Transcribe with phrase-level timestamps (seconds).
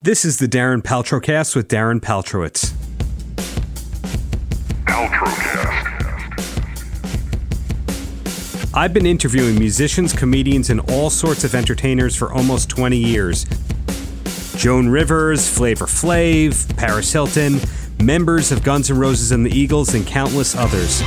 [0.00, 2.72] This is the Darren Paltrocast with Darren Paltrowitz.
[4.86, 5.84] Paltrocast.
[8.72, 13.44] I've been interviewing musicians, comedians, and all sorts of entertainers for almost 20 years.
[14.54, 17.58] Joan Rivers, Flavor Flav, Paris Hilton,
[18.00, 21.00] members of Guns N' Roses and the Eagles, and countless others.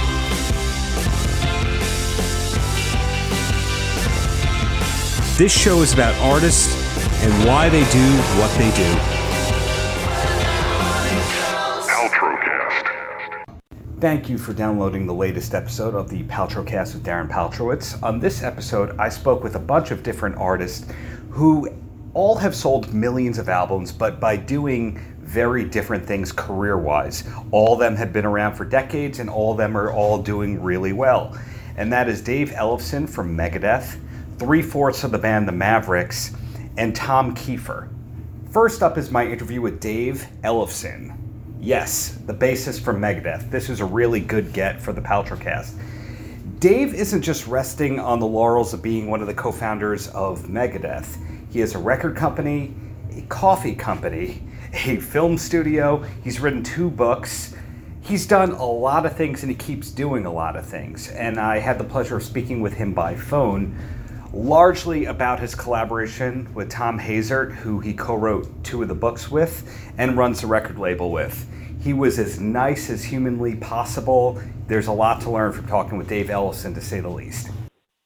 [5.38, 6.81] This show is about artists
[7.24, 8.08] and why they do
[8.40, 9.22] what they do.
[14.00, 18.02] Thank you for downloading the latest episode of the Paltrocast with Darren Paltrowitz.
[18.02, 20.92] On this episode, I spoke with a bunch of different artists
[21.30, 21.70] who
[22.16, 27.24] all have sold millions of albums, but by doing very different things career wise.
[27.52, 30.60] All of them have been around for decades, and all of them are all doing
[30.64, 31.38] really well.
[31.78, 34.00] And that is Dave Ellefson from Megadeth,
[34.40, 36.34] three fourths of the band The Mavericks,
[36.82, 37.88] and Tom Keifer.
[38.50, 41.16] First up is my interview with Dave Ellefson.
[41.60, 43.52] Yes, the bassist from Megadeth.
[43.52, 45.80] This is a really good get for the Paltrocast.
[46.58, 50.48] Dave isn't just resting on the laurels of being one of the co founders of
[50.48, 51.24] Megadeth.
[51.52, 52.74] He has a record company,
[53.12, 54.42] a coffee company,
[54.74, 57.54] a film studio, he's written two books.
[58.02, 61.10] He's done a lot of things and he keeps doing a lot of things.
[61.10, 63.78] And I had the pleasure of speaking with him by phone
[64.34, 69.30] largely about his collaboration with Thom Hazaert, who he co wrote two of the books
[69.30, 71.48] with and runs the record label with.
[71.82, 74.42] He was as nice as humanly possible.
[74.68, 77.50] There's a lot to learn from talking with Dave Ellefson, to say the least.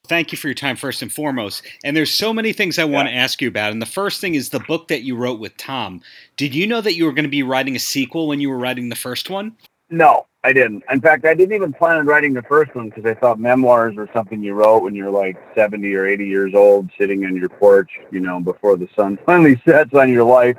[0.06, 1.62] Thank you for your time, first and foremost.
[1.84, 2.90] And there's so many things I yeah.
[2.90, 3.72] want to ask you about.
[3.72, 6.00] And the first thing is the book that you wrote with Tom.
[6.36, 8.58] Did you know that you were going to be writing a sequel when you were
[8.58, 9.56] writing the first one?
[9.90, 10.84] No, I didn't.
[10.92, 13.96] In fact, I didn't even plan on writing the first one because I thought memoirs
[13.96, 17.48] were something you wrote when you're like 70 or 80 years old, sitting on your
[17.48, 20.56] porch, you know, before the sun finally sets on your life.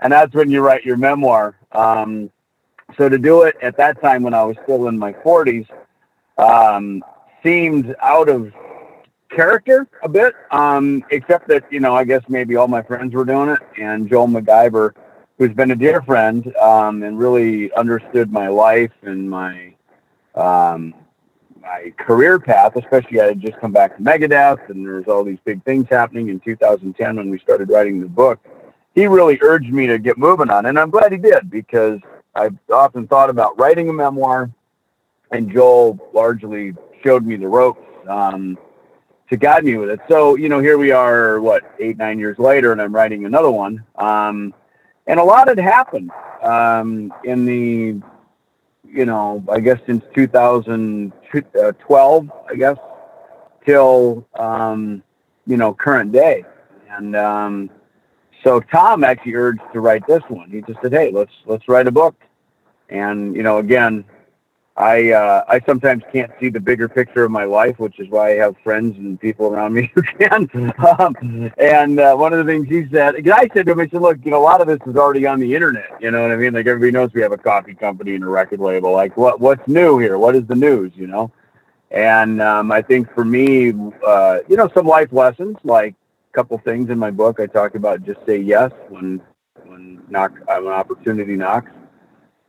[0.00, 1.56] And that's when you write your memoir.
[1.72, 2.30] Um,
[2.96, 5.68] so to do it at that time when I was still in my 40s
[6.38, 7.04] um,
[7.42, 8.50] seemed out of
[9.28, 13.26] character a bit, um, except that, you know, I guess maybe all my friends were
[13.26, 13.58] doing it.
[13.78, 14.94] And Joel McIver
[15.38, 19.72] who's been a dear friend um, and really understood my life and my
[20.34, 20.94] um,
[21.60, 22.76] my career path.
[22.76, 25.86] Especially, I had just come back to Megadeth, and there was all these big things
[25.88, 28.40] happening in 2010 when we started writing the book.
[28.94, 32.00] He really urged me to get moving on, and I'm glad he did because
[32.34, 34.50] I've often thought about writing a memoir,
[35.30, 37.84] and Joel largely showed me the ropes.
[38.08, 38.58] Um,
[39.30, 40.00] to guide me with it.
[40.08, 43.50] So, you know, here we are, what, eight, nine years later, and I'm writing another
[43.50, 43.84] one.
[43.96, 44.54] Um,
[45.08, 47.96] and a lot had happened um, in the,
[48.86, 52.76] you know, I guess since 2012, I guess,
[53.66, 55.02] till um,
[55.46, 56.44] you know current day,
[56.90, 57.70] and um,
[58.44, 60.50] so Tom actually urged to write this one.
[60.50, 62.14] He just said, "Hey, let's let's write a book,"
[62.88, 64.04] and you know, again,
[64.78, 68.30] I uh, I sometimes can't see the bigger picture of my life, which is why
[68.30, 70.48] I have friends and people around me who can.
[70.98, 74.00] Um, and uh, one of the things he said, I said to him, I said,
[74.00, 76.00] "Look, you know, a lot of this is already on the internet.
[76.00, 76.52] You know what I mean?
[76.54, 78.92] Like everybody knows we have a coffee company and a record label.
[78.92, 80.16] Like what what's new here?
[80.16, 80.92] What is the news?
[80.94, 81.32] You know?"
[81.90, 83.72] And um, I think for me,
[84.06, 85.96] uh, you know, some life lessons, like
[86.32, 89.20] a couple things in my book, I talk about just say yes when
[89.64, 91.72] when knock when opportunity knocks.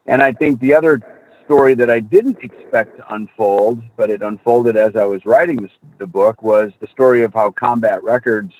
[0.05, 1.01] And I think the other
[1.49, 5.71] story that I didn't expect to unfold, but it unfolded as I was writing this,
[5.97, 8.53] the book, was the story of how Combat Records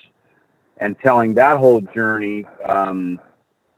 [0.78, 3.20] and telling that whole journey, um,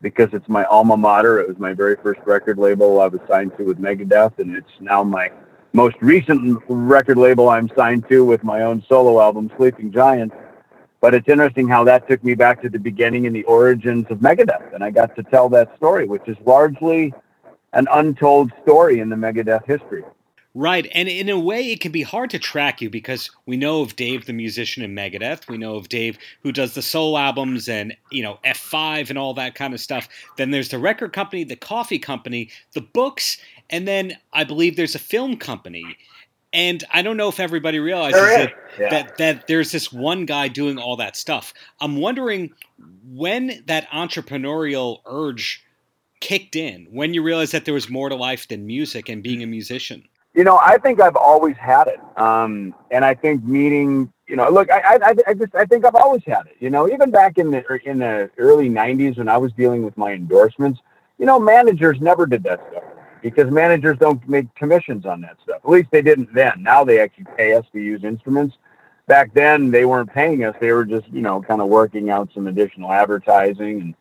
[0.01, 1.41] because it's my alma mater.
[1.41, 4.81] It was my very first record label I was signed to with Megadeth, and it's
[4.81, 5.31] now my
[5.75, 10.33] most recent record label I'm signed to with my own solo album, Sleeping Giant.
[11.03, 14.21] But it's interesting how that took me back to the beginning and the origins of
[14.21, 17.13] Megadeth, and I got to tell that story, which is largely
[17.73, 20.05] an untold story in the Megadeth history.
[20.55, 20.87] Right.
[20.93, 23.97] And in a way, it can be hard to track you because we know of
[23.97, 25.49] Dave, the musician in Megadeth.
[25.49, 29.33] We know of Dave, who does the soul albums and, you know, F5 and all
[29.35, 30.09] that kind of stuff.
[30.37, 33.39] Then there's the record company, the coffee company, the books,
[33.71, 35.97] and then I believe there's a film company.
[36.53, 38.91] And I don't know if everybody realizes that, yeah.
[38.91, 41.55] that, that there's this one guy doing all that stuff.
[41.81, 42.53] I'm wondering
[43.07, 45.65] when that entrepreneurial urge
[46.23, 49.43] kicked in when you realized that there was more to life than music and being
[49.43, 50.05] a musician?
[50.35, 54.49] You know, I think I've always had it, um, and I think meeting, you know,
[54.49, 56.57] look, I, I, I just, I think I've always had it.
[56.59, 59.95] You know, even back in the in the early '90s when I was dealing with
[59.99, 60.81] my endorsements,
[61.19, 62.85] you know, managers never did that stuff
[63.21, 65.61] because managers don't make commissions on that stuff.
[65.63, 66.63] At least they didn't then.
[66.63, 68.57] Now they actually pay us to use instruments.
[69.09, 72.31] Back then, they weren't paying us; they were just, you know, kind of working out
[72.33, 73.95] some additional advertising and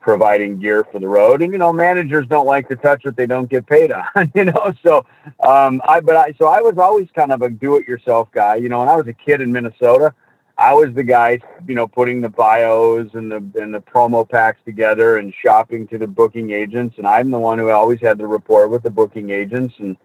[0.00, 1.42] providing gear for the road.
[1.42, 4.04] And you know, managers don't like to touch what they don't get paid on.
[4.34, 5.04] You know, so
[5.40, 8.56] um, I but I so I was always kind of a do-it-yourself guy.
[8.56, 10.14] You know, when I was a kid in Minnesota,
[10.56, 14.60] I was the guy, you know, putting the bios and the and the promo packs
[14.64, 16.98] together and shopping to the booking agents.
[16.98, 19.74] And I'm the one who always had the rapport with the booking agents.
[19.78, 19.96] And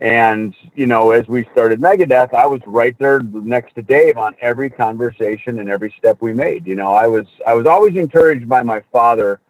[0.00, 4.34] and you know, as we started Megadeth, I was right there next to Dave on
[4.40, 6.66] every conversation and every step we made.
[6.66, 9.40] You know, I was I was always encouraged by my father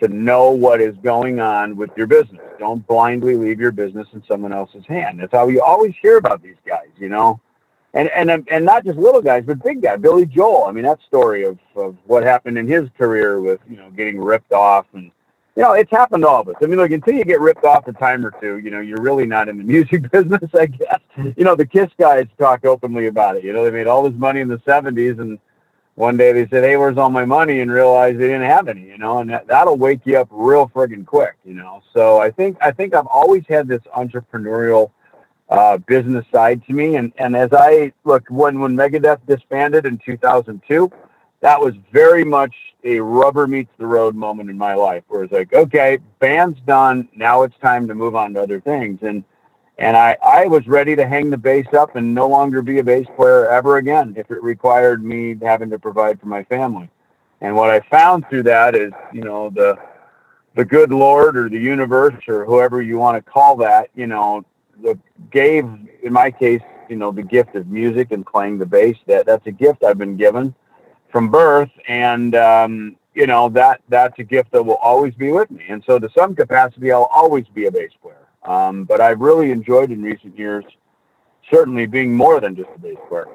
[0.00, 2.40] to know what is going on with your business.
[2.58, 5.18] Don't blindly leave your business in someone else's hand.
[5.20, 6.88] That's how you always hear about these guys.
[6.96, 7.40] You know
[7.94, 10.64] and and um, and not just little guys, but big guy, Billy Joel.
[10.64, 14.20] I mean, that story of, of what happened in his career with you know getting
[14.20, 15.10] ripped off, and
[15.58, 16.54] you know it's happened to all of us.
[16.62, 19.02] I mean, look, until you get ripped off a time or two, you know you're
[19.02, 21.00] really not in the music business, I guess.
[21.16, 23.42] You know, the Kiss guys talk openly about it.
[23.42, 25.40] You know, they made all this money in the '70s, and
[25.96, 28.82] one day they said, "Hey, where's all my money?" and realized they didn't have any.
[28.82, 31.34] You know, and that, that'll wake you up real friggin' quick.
[31.44, 34.92] You know, so I think I think I've always had this entrepreneurial
[35.48, 36.96] uh, business side to me.
[36.96, 40.90] And, and as I look, when, when Megadeth disbanded in 2002,
[41.40, 45.32] that was very much a rubber meets the road moment in my life where it's
[45.32, 47.08] like, okay, band's done.
[47.14, 49.00] Now it's time to move on to other things.
[49.02, 49.24] And,
[49.78, 52.84] and I, I was ready to hang the bass up and no longer be a
[52.84, 56.88] bass player ever again if it required me having to provide for my family.
[57.40, 59.78] And what I found through that is, you know, the,
[60.54, 64.44] the good Lord or the universe or whoever you want to call that, you know,
[64.82, 64.98] the,
[65.30, 65.64] gave,
[66.02, 68.96] in my case, you know, the gift of music and playing the bass.
[69.06, 70.54] That that's a gift I've been given
[71.10, 75.50] from birth, and um, you know that that's a gift that will always be with
[75.50, 75.64] me.
[75.68, 78.16] And so, to some capacity, I'll always be a bass player.
[78.44, 80.64] Um, but I've really enjoyed in recent years,
[81.50, 83.26] certainly being more than just a bass player.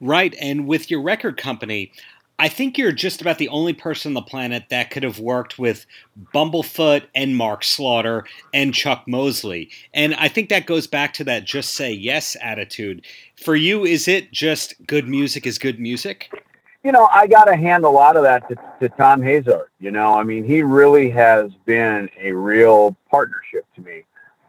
[0.00, 1.92] Right, and with your record company,
[2.38, 5.60] I think you're just about the only person on the planet that could have worked
[5.60, 5.86] with
[6.34, 9.70] Bumblefoot and Mark Slaughter and Chuck Mosley.
[9.94, 13.06] And I think that goes back to that just say yes attitude.
[13.36, 16.32] For you, is it just good music is good music?
[16.84, 19.66] You know, I got to hand a lot of that to, to Thom Hazaert.
[19.78, 24.04] You know, I mean, he really has been a real partnership to me.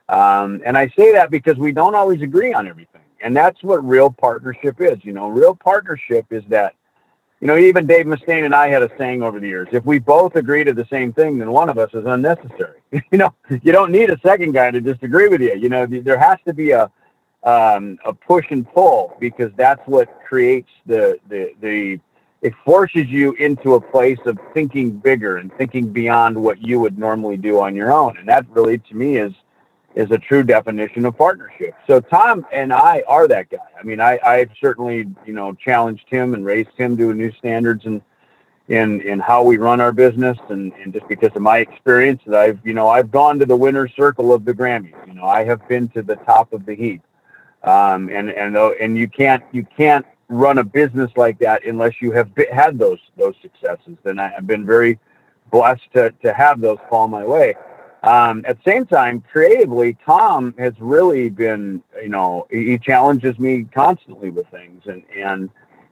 [0.10, 3.02] Um, and I say that because we don't always agree on everything.
[3.22, 4.98] And that's what real partnership is.
[5.04, 6.76] You know, real partnership is that
[7.44, 10.00] you know, even Dave Mustaine and I had a saying over the years: if we
[10.00, 12.80] both agree to the same thing, then one of us is unnecessary.
[12.92, 15.54] you know, you don't need a second guy to disagree with you.
[15.54, 16.90] You know, there has to be a
[17.44, 22.00] um, a push and pull because that's what creates the the the
[22.44, 27.00] it forces you into a place of thinking bigger and thinking beyond what you would
[27.00, 29.34] normally do on your own, and that really, to me, is
[29.96, 31.76] is a true definition of partnership.
[31.86, 33.58] So Tom and I are that guy.
[33.80, 37.86] I mean, I, I've certainly, you know, challenged him and raised him to new standards
[37.86, 38.02] and
[38.70, 40.38] in, in how we run our business.
[40.50, 43.56] And, and just because of my experience that I've, you know, I've gone to the
[43.56, 46.76] winner's circle of the Grammys, you know, I have been to the top of the
[46.76, 47.04] heap.
[47.64, 52.12] Um, and, and, and you can't, you can't run a business like that unless you
[52.12, 53.98] have been, had those, those successes.
[54.06, 55.00] And I have been very
[55.52, 57.56] blessed to, to have those fall my way.
[58.04, 63.64] Um, at the same time, creatively, Tom has really been, you know, he challenges me
[63.74, 65.50] constantly with things, and and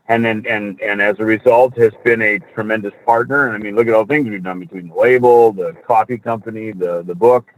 [0.10, 3.48] and and and, and as a result, has been a tremendous partner.
[3.48, 6.18] And I mean, look at all the things we've done between the label, the coffee
[6.18, 7.50] company, the the book,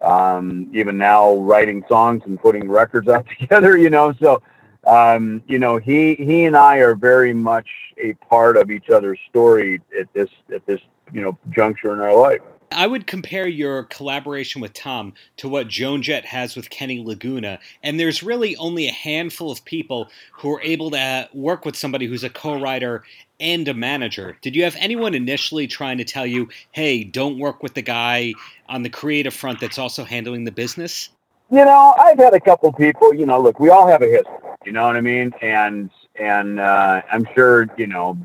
[0.00, 3.76] um, even now writing songs and putting records out together.
[3.76, 4.42] You know, so
[4.86, 7.68] um, you know, he he and I are very much
[7.98, 10.80] a part of each other's story at this at this
[11.12, 12.40] you know juncture in our life.
[12.72, 17.58] I would compare your collaboration with Tom to what Joan Jett has with Kenny Laguna,
[17.82, 22.06] and there's really only a handful of people who are able to work with somebody
[22.06, 23.02] who's a co-writer
[23.40, 24.38] and a manager.
[24.40, 28.34] Did you have anyone initially trying to tell you, "Hey, don't work with the guy
[28.68, 31.08] on the creative front that's also handling the business"?
[31.50, 33.12] You know, I've had a couple people.
[33.12, 34.32] You know, look, we all have a history.
[34.64, 35.32] You know what I mean?
[35.40, 38.18] And and uh, I'm sure you know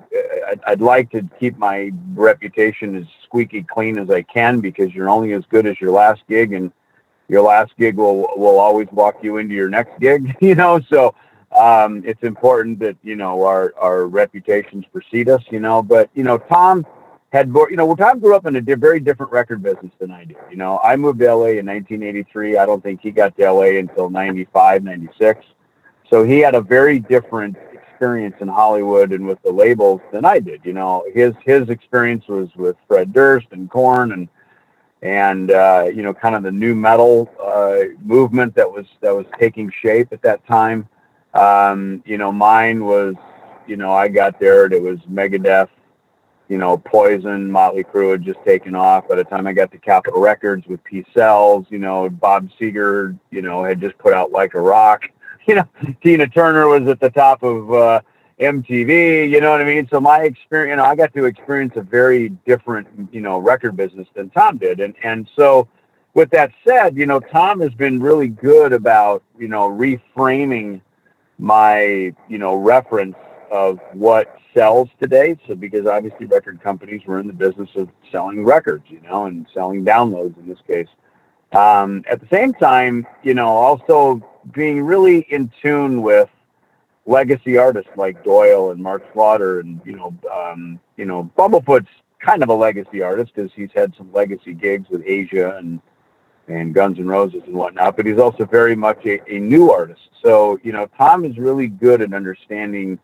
[0.48, 5.10] I'd, I'd, like to keep my reputation as squeaky clean as I can because you're
[5.10, 6.74] only as good as your last gig, and
[7.30, 10.36] your last gig will will always walk you into your next gig.
[10.42, 11.16] You know, so
[11.58, 15.44] um, it's important that you know our our reputations precede us.
[15.52, 16.86] You know, but you know Tom
[17.32, 20.26] had you know well Tom grew up in a very different record business than I
[20.26, 20.38] did.
[20.52, 22.58] You know, I moved to LA in 1983.
[22.58, 25.46] I don't think he got to LA until 95, 96.
[26.10, 30.40] So he had a very different experience in Hollywood and with the labels than I
[30.40, 30.62] did.
[30.64, 34.28] You know, his his experience was with Fred Durst and Korn and
[35.02, 39.26] and uh, you know, kind of the nu metal uh, movement that was that was
[39.40, 40.88] taking shape at that time.
[41.34, 43.16] Um, you know, mine was,
[43.68, 44.66] you know, I got there.
[44.72, 45.70] It was Megadeth,
[46.48, 49.08] you know, Poison, Motley Crue had just taken off.
[49.08, 53.18] By the time I got to Capitol Records with Peace Sells, you know, Bob Seger,
[53.32, 55.04] you know, had just put out Like a Rock.
[55.48, 55.68] You know,
[56.02, 58.02] Tina Turner was at the top of uh,
[58.40, 59.30] MTV.
[59.30, 59.88] You know what I mean?
[59.92, 63.78] So my experience, you know, I got to experience a very different, you know, record
[63.78, 65.68] business than Tom did, and and so.
[66.16, 70.80] With that said, you know, Tom has been really good about, you know, reframing
[71.38, 73.18] my, you know, reference
[73.52, 75.38] of what sells today.
[75.48, 79.46] So because obviously record companies were in the business of selling records, you know, and
[79.54, 80.88] selling downloads in this case.
[81.52, 84.24] Um, at the same time, you know, also
[84.54, 86.30] being really in tune with
[87.06, 92.42] legacy artists like Doyle and Mark Slaughter, and you know, um, you know, Bumblefoot's kind
[92.42, 95.82] of a legacy artist because he's had some legacy gigs with Asia and
[96.48, 100.10] and Guns N' Roses and whatnot, but he's also very much a, a new artist.
[100.24, 103.00] So you know, Tom is really good at understanding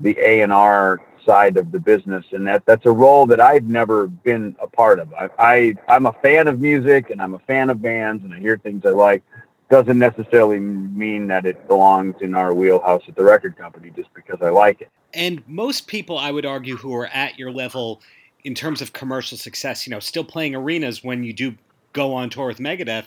[0.00, 3.64] the A and R side of the business, and that that's a role that I've
[3.64, 5.12] never been a part of.
[5.14, 8.38] I, I I'm a fan of music, and I'm a fan of bands, and I
[8.38, 9.22] hear things I like.
[9.68, 14.38] Doesn't necessarily mean that it belongs in our wheelhouse at the record company just because
[14.40, 14.90] I like it.
[15.12, 18.00] And most people, I would argue, who are at your level
[18.44, 21.56] in terms of commercial success, you know, still playing arenas when you do
[21.92, 23.06] go on tour with Megadeth,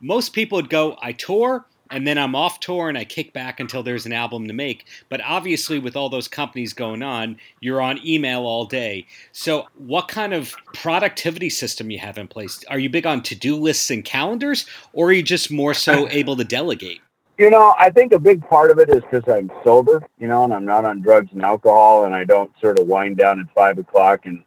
[0.00, 3.60] most people would go, I tour, and then I'm off tour and I kick back
[3.60, 4.86] until there's an album to make.
[5.08, 9.06] But obviously, with all those companies going on, you're on email all day.
[9.32, 12.64] So, what kind of productivity system you have in place?
[12.68, 16.08] Are you big on to do lists and calendars, or are you just more so
[16.10, 17.00] able to delegate?
[17.38, 20.42] You know, I think a big part of it is because I'm sober, you know,
[20.42, 23.46] and I'm not on drugs and alcohol, and I don't sort of wind down at
[23.54, 24.42] five o'clock and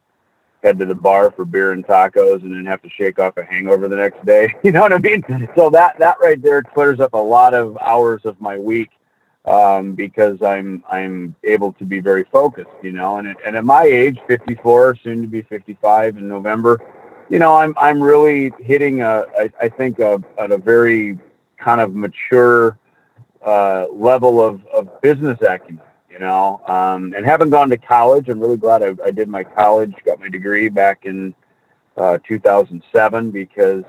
[0.62, 3.44] head to the bar for beer and tacos and then have to shake off a
[3.44, 4.54] hangover the next day.
[4.62, 5.24] You know what I mean?
[5.56, 8.90] So that that right there clears up a lot of hours of my week
[9.44, 12.70] um, because I'm I'm able to be very focused.
[12.82, 16.80] You know, and and at my age, 54, soon to be 55 in November,
[17.28, 21.18] you know, I'm I'm really hitting a I, I think a, at a very
[21.58, 22.78] kind of mature
[23.44, 26.60] uh, level of, of business acumen you know.
[26.66, 30.20] Um, and having gone to college, I'm really glad I, I did my college, got
[30.20, 31.34] my degree back in
[31.96, 33.82] uh, 2007 because,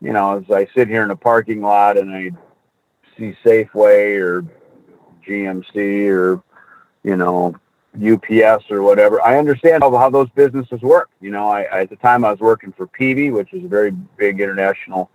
[0.00, 2.30] you know, as I sit here in a parking lot and I
[3.18, 4.44] see Safeway or
[5.26, 6.42] GMC or,
[7.02, 7.54] you know,
[7.96, 11.10] UPS or whatever, I understand how, how those businesses work.
[11.20, 13.90] You know, I, at the time I was working for Peavey, which is a very
[13.90, 15.10] big international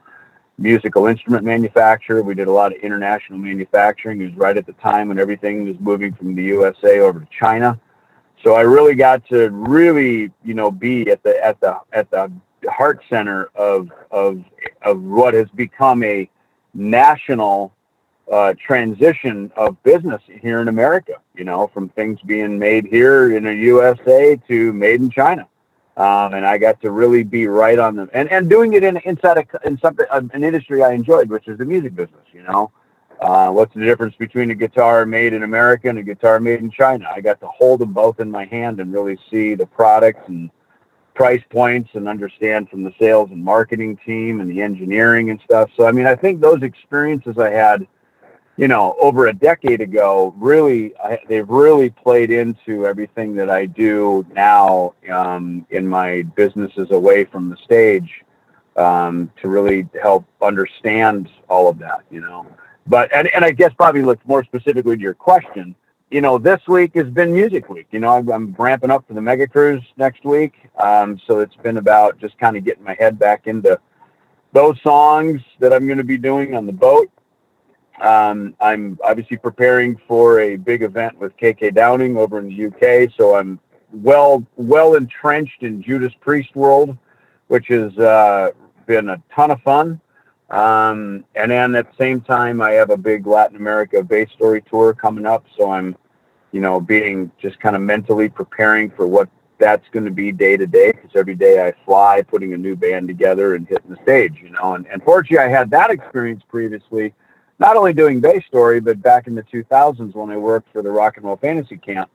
[0.57, 2.23] musical instrument manufacturer.
[2.23, 4.21] We did a lot of international manufacturing.
[4.21, 7.27] It was right at the time when everything was moving from the USA over to
[7.37, 7.79] China.
[8.43, 12.31] So I really got to really, you know, be at the at the at the
[12.69, 14.43] heart center of of
[14.83, 16.29] of what has become a
[16.73, 17.73] national
[18.31, 21.13] uh, transition of business here in America.
[21.35, 25.47] You know, from things being made here in the USA to made in China.
[25.97, 28.97] Um, and I got to really be right on them, and and doing it in
[28.97, 32.25] inside a, in something an industry I enjoyed, which is the music business.
[32.33, 32.71] You know,
[33.21, 36.69] uh, what's the difference between a guitar made in America and a guitar made in
[36.69, 37.09] China?
[37.09, 40.49] I got to hold them both in my hand and really see the products and
[41.13, 45.69] price points and understand from the sales and marketing team and the engineering and stuff.
[45.77, 47.87] So I mean, I think those experiences I had
[48.57, 53.65] you know, over a decade ago, really, I, they've really played into everything that I
[53.65, 58.23] do now um, in my businesses away from the stage
[58.77, 62.47] um, to really help understand all of that, you know.
[62.87, 65.75] But, and, and I guess probably look more specifically to your question,
[66.11, 67.87] you know, this week has been music week.
[67.91, 70.53] You know, I'm, I'm ramping up for the mega cruise next week.
[70.77, 73.79] Um, so it's been about just kind of getting my head back into
[74.53, 77.09] those songs that I'm going to be doing on the boat
[78.01, 83.11] um, I'm obviously preparing for a big event with KK Downing over in the UK,
[83.15, 83.59] so I'm
[83.91, 86.97] well well entrenched in Judas Priest world,
[87.47, 88.51] which has uh,
[88.85, 90.01] been a ton of fun.
[90.49, 94.93] Um, and then at the same time, I have a big Latin America Basstory tour
[94.93, 95.95] coming up, so I'm,
[96.51, 100.57] you know, being just kind of mentally preparing for what that's going to be day
[100.57, 103.97] to day because every day I fly, putting a new band together and hitting the
[104.03, 104.73] stage, you know.
[104.75, 107.13] And, and fortunately, I had that experience previously
[107.59, 111.17] not only doing Basstory, but back in the 2000s when I worked for the Rock
[111.17, 112.09] and Roll Fantasy Camp,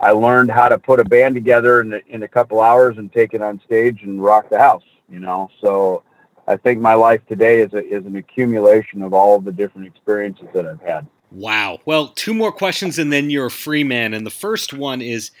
[0.00, 3.32] I learned how to put a band together in, in a couple hours and take
[3.32, 5.48] it on stage and rock the house, you know.
[5.60, 6.02] So
[6.46, 10.46] I think my life today is, a, is an accumulation of all the different experiences
[10.52, 11.06] that I've had.
[11.34, 11.80] Wow.
[11.84, 14.14] Well, two more questions and then you're a free man.
[14.14, 15.32] And the first one is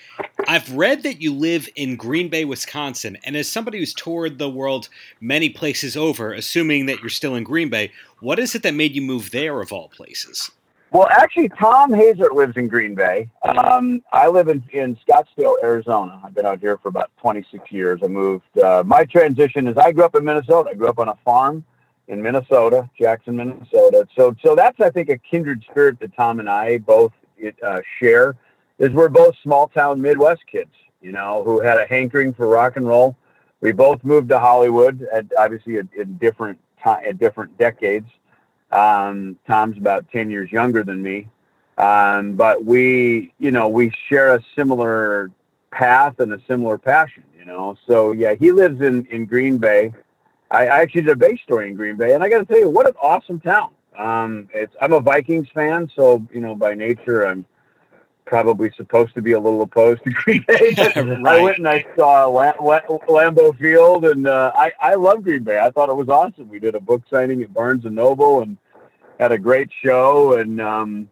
[0.48, 3.16] I've read that you live in Green Bay, Wisconsin.
[3.22, 4.88] And as somebody who's toured the world
[5.20, 8.96] many places over, assuming that you're still in Green Bay, what is it that made
[8.96, 10.50] you move there of all places?
[10.90, 13.28] Well, actually, Thom Hazaert lives in Green Bay.
[13.42, 16.20] Um, I live in, in Scottsdale, Arizona.
[16.24, 18.00] I've been out here for about 26 years.
[18.02, 18.58] I moved.
[18.58, 20.70] Uh, my transition is I grew up in Minnesota.
[20.70, 21.64] I grew up on a farm
[22.08, 24.06] in Minnesota, Jackson, Minnesota.
[24.16, 27.12] So, so that's I think a kindred spirit that Tom and I both
[27.62, 28.36] uh, share.
[28.78, 32.76] Is we're both small town Midwest kids, you know, who had a hankering for rock
[32.76, 33.16] and roll.
[33.60, 38.08] We both moved to Hollywood at obviously in different time, at different decades.
[38.72, 41.28] Um, Tom's about 10 years younger than me.
[41.78, 45.30] Um, but we, you know, we share a similar
[45.70, 47.76] path and a similar passion, you know?
[47.86, 49.92] So yeah, he lives in, in Green Bay.
[50.50, 52.68] I, I actually did a Basstory in Green Bay and I got to tell you,
[52.68, 53.70] what an awesome town.
[53.98, 55.90] Um, it's, I'm a Vikings fan.
[55.94, 57.46] So, you know, by nature, I'm,
[58.24, 60.74] probably supposed to be a little opposed to Green Bay.
[60.78, 61.26] right.
[61.26, 65.58] I went and I saw Lam- Lambeau Field, and uh, I I love Green Bay.
[65.58, 66.48] I thought it was awesome.
[66.48, 68.56] We did a book signing at Barnes and Noble, and
[69.18, 71.08] had a great show and um,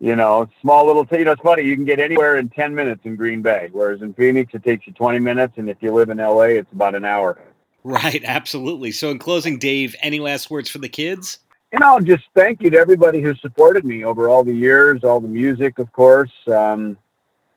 [0.00, 1.04] you know, small little.
[1.04, 1.62] T- you know, it's funny.
[1.62, 4.86] You can get anywhere in ten minutes in Green Bay, whereas in Phoenix it takes
[4.86, 7.38] you twenty minutes, and if you live in LA, it's about an hour.
[7.84, 8.92] Right, absolutely.
[8.92, 11.38] So, in closing, Dave, any last words for the kids?
[11.72, 15.20] You know, just thank you to everybody who supported me over all the years, all
[15.20, 16.32] the music, of course.
[16.46, 16.96] Um,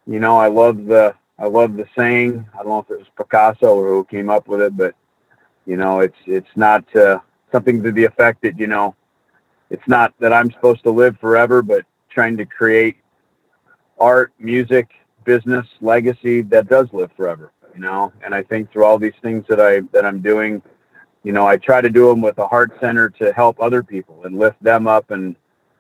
[0.06, 2.46] you know, I love the I love the saying.
[2.54, 4.96] I don't know if it was Picasso or who came up with it, but
[5.66, 7.20] you know, it's it's not uh,
[7.52, 8.96] something to the effect that you know
[9.70, 12.98] it's not that I'm supposed to live forever, but trying to create
[14.00, 14.90] art, music,
[15.26, 18.12] business, legacy that does live forever, you know?
[18.26, 20.64] And I think through all these things that I, that I'm doing,
[21.24, 24.24] you know, I try to do them with a heart center to help other people
[24.26, 25.36] and lift them up and,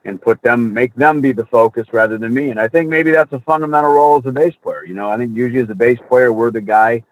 [0.06, 2.52] and put them, make them be the focus rather than me.
[2.52, 4.86] And I think maybe that's a fundamental role as a bass player.
[4.86, 7.04] You know, I think usually as a bass player, we're the guy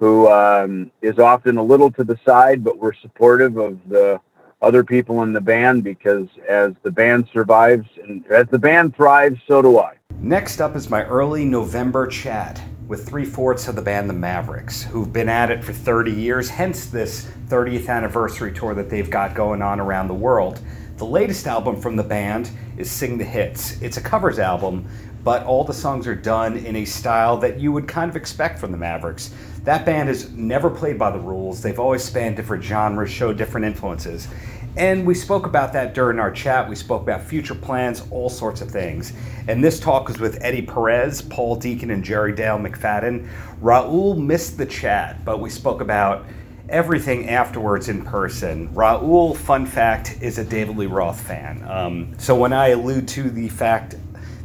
[0.00, 4.20] who um, is often a little to the side, but we're supportive of the,
[4.64, 9.38] other people in the band because as the band survives and as the band thrives,
[9.46, 9.94] so do I.
[10.20, 14.82] Next up is my early November chat with three fourths of the band The Mavericks,
[14.82, 19.34] who've been at it for 30 years, hence this 30th anniversary tour that they've got
[19.34, 20.60] going on around the world.
[20.98, 23.80] The latest album from the band is Sing the Hits.
[23.80, 24.86] It's a covers album,
[25.24, 28.58] but all the songs are done in a style that you would kind of expect
[28.58, 29.30] from the Mavericks.
[29.64, 31.62] That band has never played by the rules.
[31.62, 34.28] They've always spanned different genres, showed different influences.
[34.76, 36.68] And we spoke about that during our chat.
[36.68, 39.12] We spoke about future plans, all sorts of things.
[39.46, 43.28] And this talk was with Eddie Perez, Paul Deacon, and Jerry Dale McFadden.
[43.62, 46.26] Raul missed the chat, but we spoke about
[46.68, 48.68] everything afterwards in person.
[48.70, 51.64] Raul, fun fact, is a David Lee Roth fan.
[51.68, 53.94] Um, so when I allude to the fact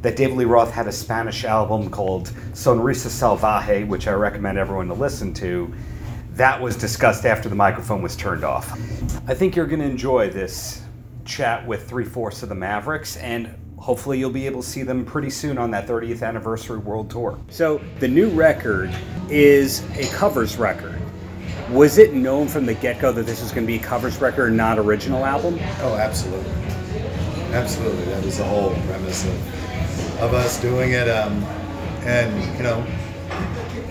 [0.04, 4.88] that David Lee Roth had a Spanish album called Sonrisa Salvaje, which I recommend everyone
[4.90, 5.74] to listen to,
[6.40, 8.72] that was discussed after the microphone was turned off.
[9.28, 10.82] I think you're going to enjoy this
[11.26, 15.04] chat with three fourths of the Mavericks, and hopefully you'll be able to see them
[15.04, 17.38] pretty soon on that 30th anniversary world tour.
[17.50, 18.90] So the new record
[19.30, 20.98] is a covers record.
[21.72, 24.22] Was it known from the get go that this was going to be a covers
[24.22, 25.60] record, not original album?
[25.82, 26.50] Oh, absolutely,
[27.52, 28.06] absolutely.
[28.06, 31.10] That was the whole premise of, of us doing it.
[31.10, 31.44] Um,
[32.06, 32.88] and you know,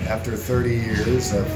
[0.09, 1.47] after 30 years of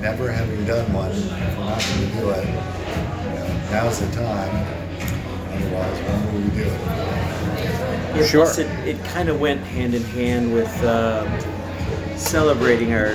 [0.00, 4.10] never having done one, if we're not going to do it, you know, now's the
[4.16, 4.66] time.
[5.52, 6.80] Otherwise, when will we do it?
[8.16, 8.46] Yeah, sure.
[8.46, 13.12] It, it kind of went hand in hand with uh, celebrating our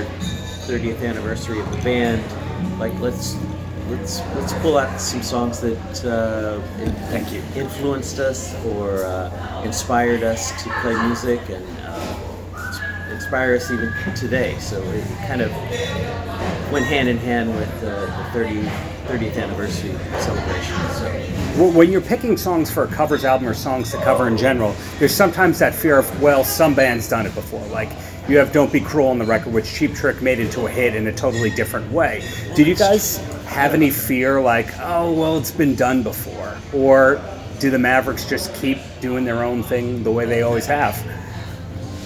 [0.68, 2.22] 30th anniversary of the band.
[2.78, 3.36] Like, let's
[3.88, 6.60] let's let's pull out some songs that uh,
[7.08, 13.70] thank you influenced us or uh, inspired us to play music and uh, inspire us
[13.70, 14.56] even today.
[14.58, 15.50] So it kind of
[16.70, 18.62] went hand in hand with the 30,
[19.06, 20.76] 30th anniversary celebration.
[20.94, 21.70] So.
[21.70, 25.14] When you're picking songs for a covers album or songs to cover in general, there's
[25.14, 27.64] sometimes that fear of, well, some band's done it before.
[27.68, 27.90] Like
[28.28, 30.94] you have Don't Be Cruel on the record, which Cheap Trick made into a hit
[30.94, 32.28] in a totally different way.
[32.56, 36.56] Did you guys have any fear like, oh, well, it's been done before?
[36.74, 37.20] Or
[37.60, 41.00] do the Mavericks just keep doing their own thing the way they always have?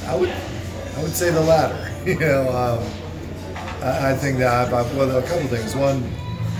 [0.06, 0.28] I would,
[0.96, 1.90] I would say the latter.
[2.06, 2.99] you know, um,
[3.82, 5.74] I, think that I've, well, a couple things.
[5.74, 6.02] One,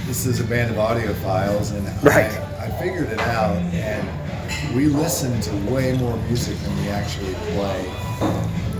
[0.07, 2.31] this is a band of audiophiles, and right.
[2.59, 7.35] I, I figured it out, and we listen to way more music than we actually
[7.55, 7.89] play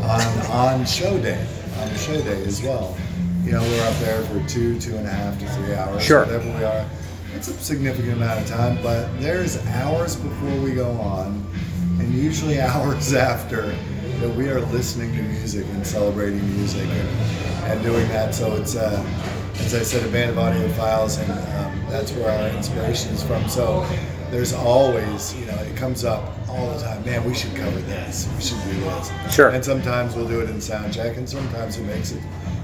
[0.03, 1.47] on on show day,
[1.79, 2.97] on show day as well.
[3.45, 6.25] You know, we're up there for two, two and a half to three hours, sure.
[6.25, 6.87] whatever we are.
[7.35, 11.47] It's a significant amount of time, but there's hours before we go on,
[11.99, 13.67] and usually hours after
[14.21, 18.35] that we are listening to music and celebrating music and, and doing that.
[18.35, 19.05] So it's, uh,
[19.61, 23.49] as I said, a band of audiophiles, and um, that's where our inspiration is from.
[23.49, 23.87] So
[24.31, 28.29] there's always, you know, it comes up all the time, man, we should cover this,
[28.37, 29.11] we should do this.
[29.33, 29.51] Sure.
[29.51, 32.23] And sometimes we'll do it in sound check, and sometimes it makes it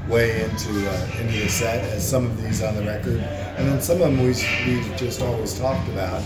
[0.08, 3.80] way into uh, into the set, as some of these on the record, and then
[3.80, 6.22] some of them we we just always talked about.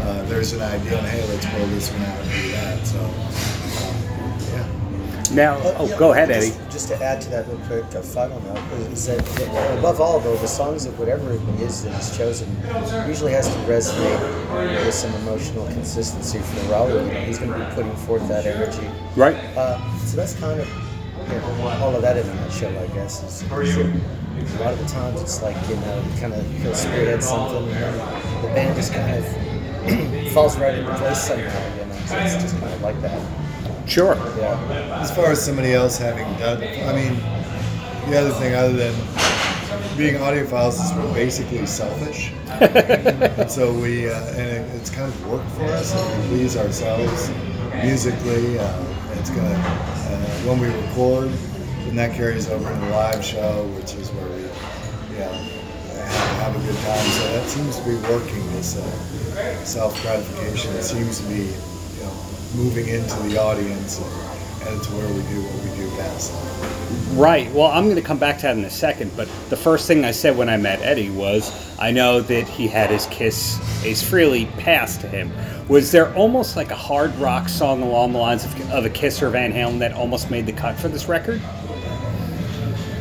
[0.00, 2.86] Uh, there's an idea, and hey, let's pull this one out and do that.
[2.86, 3.57] So.
[5.30, 6.70] Now, Uh, oh, yeah, go ahead, just, Eddie.
[6.70, 8.58] Just to add to that real quick, a final note
[8.92, 12.48] is that that above all, though, the songs of whatever it is that he's chosen
[13.06, 16.88] usually has to resonate with some emotional consistency for Raul.
[16.88, 18.86] You know, he's going to be putting forth that energy.
[19.16, 19.36] Right.
[19.56, 20.68] Uh, so that's kind of
[21.28, 23.22] you know, all of that in a nutshell, I guess.
[23.22, 26.74] Is, is that a lot of the times it's like you know, kind of he'll
[26.74, 31.76] spearhead something, and then the band just kind of falls right into place somehow.
[31.76, 33.20] You know, so it's just kind of like that.
[33.88, 34.14] Sure.
[34.36, 35.00] Yeah.
[35.00, 37.14] As far as somebody else having done, I mean,
[38.10, 38.94] the other thing, other than
[39.96, 42.32] being audiophiles, is we're basically selfish.
[42.60, 45.94] and so we, uh, and it, it's kind of worked for us.
[45.94, 47.30] And we please ourselves
[47.82, 48.58] musically.
[48.58, 51.30] Uh, it's gonna uh, when we record,
[51.84, 54.42] then that carries over to the live show, which is where we,
[55.14, 55.32] you know,
[56.40, 57.06] have a good time.
[57.08, 58.46] So that seems to be working.
[58.52, 60.74] This uh, self gratification.
[60.74, 61.52] It seems to be,
[62.54, 66.32] moving into the audience and, and it's where we do what we do best.
[67.16, 67.50] Right.
[67.52, 70.04] Well, I'm going to come back to that in a second, but the first thing
[70.04, 74.02] I said when I met Eddie was I know that he had his Kiss Ace
[74.02, 75.30] Frehley passed to him.
[75.68, 79.22] Was there almost like a hard rock song along the lines of, of a Kiss
[79.22, 81.40] or Van Halen that almost made the cut for this record?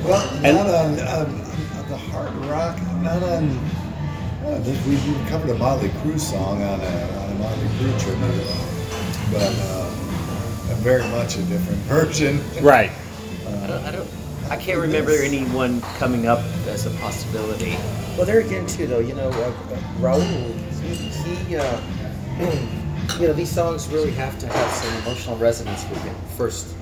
[0.04, 3.58] Well, And- not on, on, on the hard rock, not on.
[4.64, 8.46] Think we, we covered a Motley Crue song on a, on a Motley Crue tribute,
[9.38, 12.42] but uh, a very much a different version.
[12.64, 12.92] Right.
[13.48, 14.10] I don't, I don't.
[14.50, 17.76] I can't remember anyone coming up as a possibility.
[18.16, 19.34] Well, there again, too, though, you know, uh,
[19.74, 20.22] uh, Raul,
[20.82, 21.82] he, he uh,
[23.20, 26.74] you know, these songs really have to have some emotional resonance with him first.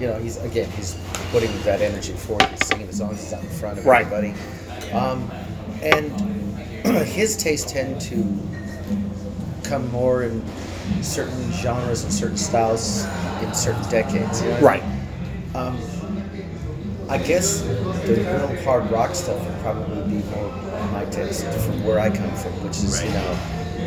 [0.00, 0.96] You know, he's again, he's
[1.30, 2.46] putting that energy forward.
[2.48, 3.20] He's singing the songs.
[3.22, 4.04] He's out in front of Right.
[4.04, 4.34] everybody,
[4.92, 5.30] um,
[5.80, 6.10] and
[7.06, 8.38] his tastes tend to
[9.62, 10.42] come more in
[11.02, 13.04] certain genres and certain styles
[13.42, 14.42] in certain decades.
[14.42, 14.60] You know?
[14.60, 14.82] Right.
[15.54, 15.78] Um,
[17.08, 20.50] I guess the real hard rock stuff would probably be more
[20.92, 23.38] my taste from where I come from, which is you know,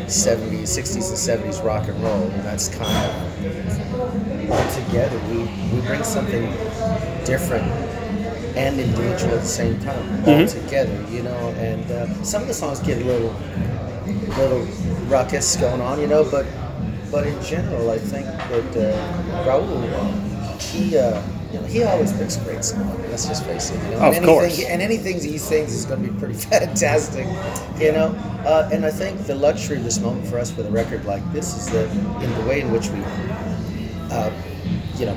[0.06, 5.18] 70s, 60s, and 70s rock and roll, and that's kind of all together.
[5.30, 5.38] We
[5.74, 6.50] we bring something
[7.24, 7.64] different
[8.56, 11.48] and individual at the same time, all together, you know.
[11.58, 13.34] And uh, some of the songs get a little
[14.36, 14.64] little
[15.08, 16.46] ruckus going on, you know, but
[17.10, 20.98] but in general, I think that uh, Raul, he.
[20.98, 23.08] Uh, you know, he always picks great songs.
[23.08, 23.82] Let's just face it.
[23.84, 24.08] You know?
[24.08, 24.52] Of and course.
[24.52, 27.24] anything, and anything he sings is going to be pretty fantastic.
[27.80, 28.08] You know,
[28.44, 31.22] uh, and I think the luxury of this moment for us with a record like
[31.32, 31.90] this is that
[32.22, 33.00] in the way in which we,
[34.10, 34.30] uh,
[34.96, 35.16] you know,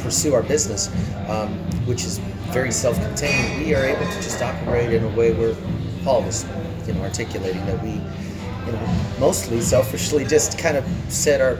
[0.00, 0.88] pursue our business,
[1.28, 1.50] um,
[1.86, 2.18] which is
[2.50, 5.54] very self-contained, we are able to just operate in a way where
[6.04, 6.46] Paul was,
[6.86, 8.00] you know, articulating that we,
[8.66, 11.56] you know, mostly selfishly just kind of set our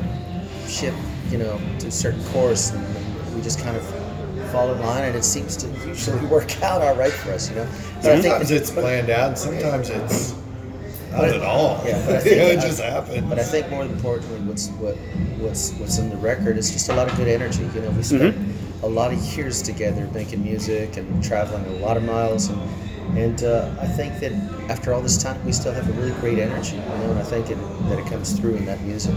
[0.68, 0.94] ship,
[1.30, 3.84] you know, to a certain course, and we just kind of
[4.50, 7.56] fall in line, and it seems to usually work out all right for us, you
[7.56, 7.68] know.
[8.02, 10.34] But I think Sometimes it's planned out, and sometimes it's
[11.12, 11.82] not at all.
[11.84, 13.28] Yeah, but I think it just happens.
[13.28, 14.96] But I think more importantly, what's what
[15.38, 17.62] what's what's in the record is just a lot of good energy.
[17.62, 18.16] You know, we mm-hmm.
[18.16, 18.36] spent
[18.82, 22.60] a lot of years together making music and traveling a lot of miles, and
[23.14, 24.32] and uh, I think that
[24.70, 26.76] after all this time, we still have a really great energy.
[26.76, 29.14] You know, and I think it, that it comes through in that music.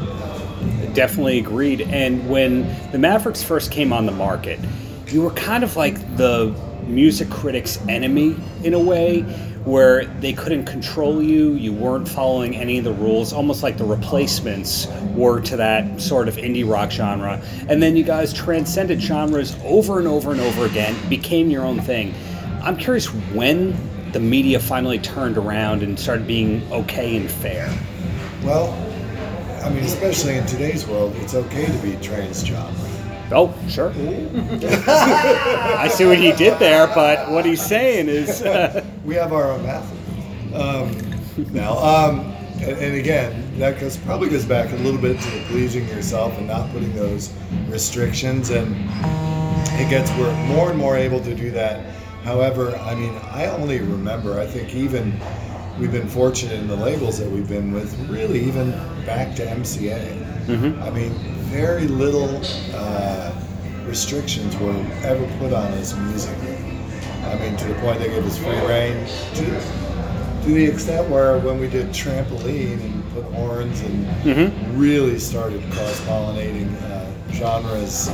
[0.93, 1.81] Definitely agreed.
[1.81, 4.59] And when the Mavericks first came on the market,
[5.07, 9.21] you were kind of like the music critics' enemy in a way,
[9.65, 11.53] where they couldn't control you.
[11.53, 16.27] You weren't following any of the rules, almost like the replacements were to that sort
[16.27, 17.41] of indie rock genre.
[17.67, 21.81] And then you guys transcended genres over and over and over again, became your own
[21.81, 22.13] thing.
[22.61, 23.75] I'm curious when
[24.11, 27.69] the media finally turned around and started being okay and fair.
[28.43, 28.73] well,
[29.63, 32.73] I mean, especially in today's world, it's okay to be transgenre.
[33.31, 33.93] Oh, sure.
[34.87, 39.51] I see what he did there, but what he's saying is, uh, We have our
[39.51, 40.53] own bathroom.
[40.55, 42.19] Um, now, um,
[42.61, 46.35] and, and again, that goes probably goes back a little bit to the pleasing yourself
[46.39, 47.31] and not putting those
[47.67, 48.75] restrictions, and
[49.79, 51.85] it gets we're more and more able to do that.
[52.23, 54.39] However, I mean, I only remember.
[54.39, 55.19] I think even
[55.79, 57.97] we've been fortunate in the labels that we've been with.
[58.09, 58.71] Really, even
[59.05, 60.25] back to MCA.
[60.81, 61.11] I mean,
[61.51, 62.41] very little
[62.75, 63.31] uh,
[63.85, 66.55] restrictions were ever put on us musically.
[67.25, 69.05] I mean, to the point they gave us free reign
[69.35, 69.45] to
[70.43, 74.79] to the extent where when we did trampoline and put horns and Mm-hmm.
[74.79, 76.98] really started cross pollinating uh,
[77.39, 78.09] genres,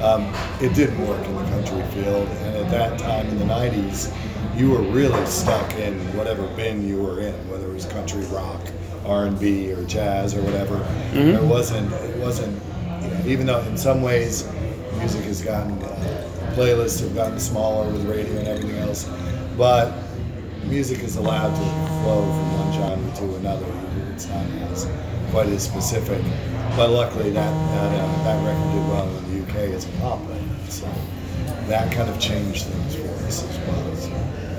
[0.00, 2.28] um, it didn't work in the country field.
[2.28, 4.14] And at that time in the 90s,
[4.56, 8.60] you were really stuck in whatever bin you were in, whether it was country rock,
[9.04, 10.76] R&B, or jazz or whatever.
[10.76, 11.32] Mm-hmm.
[11.32, 12.62] There wasn't, it wasn't,
[13.02, 14.48] you know, even though in some ways
[14.98, 19.08] music has gotten, uh, playlists have gotten smaller with radio and everything else,
[19.56, 19.92] but
[20.64, 23.66] music is allowed to flow from one genre to another.
[24.12, 24.86] It's not as
[25.30, 26.22] quite as specific.
[26.76, 30.20] But luckily, that that, uh, that record did well in the UK as a pop
[30.28, 30.88] record, so
[31.66, 33.96] that kind of changed things for us as well.
[33.96, 34.08] So,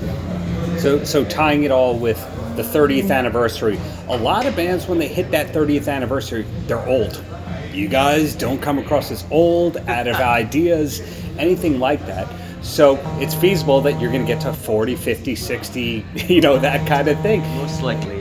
[0.02, 0.76] yeah.
[0.78, 2.18] So, so tying it all with
[2.56, 7.22] the 30th anniversary, a lot of bands when they hit that 30th anniversary, they're old.
[7.72, 11.00] You guys don't come across as old, out of ideas,
[11.38, 12.28] anything like that.
[12.62, 16.86] So it's feasible that you're going to get to 40, 50, 60, you know, that
[16.86, 17.40] kind of thing.
[17.56, 18.19] Most likely, yes.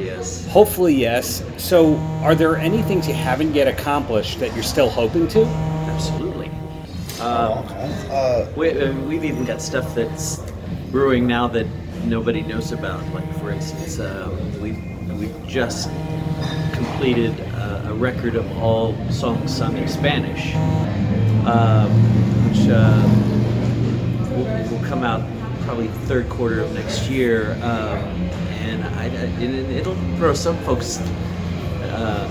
[0.49, 1.43] Hopefully, yes.
[1.57, 5.45] So, are there any things you haven't yet accomplished that you're still hoping to?
[5.45, 6.49] Absolutely.
[7.21, 8.05] All Um, kinds.
[8.09, 10.41] Uh, we, uh, we've even got stuff that's
[10.91, 11.67] brewing now that
[12.05, 12.99] nobody knows about.
[13.13, 14.71] Like, for instance, uh, we
[15.19, 15.89] we just
[16.73, 20.55] completed uh, a record of all songs sung in Spanish,
[21.45, 21.91] um,
[22.49, 23.03] which uh,
[24.33, 24.45] will,
[24.79, 25.21] will come out
[25.65, 27.51] probably third quarter of next year.
[27.61, 28.28] Um, and I, I- and
[29.15, 32.29] it'll throw some folks, uh,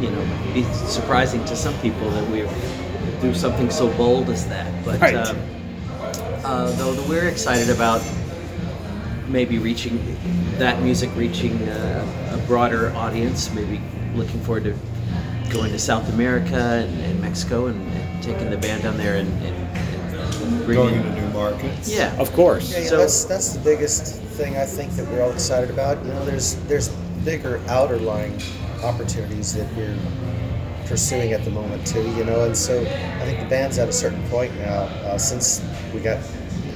[0.00, 2.46] you know, be surprising to some people that we
[3.20, 4.72] do something so bold as that.
[4.84, 5.14] But Right.
[5.14, 5.36] um,
[6.44, 8.00] uh, though that we're excited about
[9.28, 9.98] maybe reaching
[10.58, 13.78] that music reaching uh, a broader audience maybe
[14.14, 14.74] looking forward to
[15.50, 16.54] going to south america
[16.86, 20.94] and, and mexico and, and taking the band down there and, and, and Going bringing
[21.06, 21.88] into new markets.
[21.88, 22.66] yeah Of course.
[22.72, 24.02] Yeah, yeah, So- that's that's the biggest
[24.38, 25.94] thing I think that we're all excited about.
[26.04, 26.88] You know, there's there's
[27.24, 28.34] bigger outer lying
[28.82, 29.98] opportunities that we're
[30.86, 32.04] pursuing at the moment too.
[32.18, 32.74] You know, and so
[33.20, 36.18] I think the band's at a certain point now uh, since we got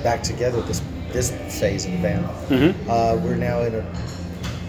[0.03, 0.81] back together this
[1.13, 2.25] this phase of the band.
[2.49, 2.91] Mm-hmm.
[2.91, 3.85] Uh, we're now in a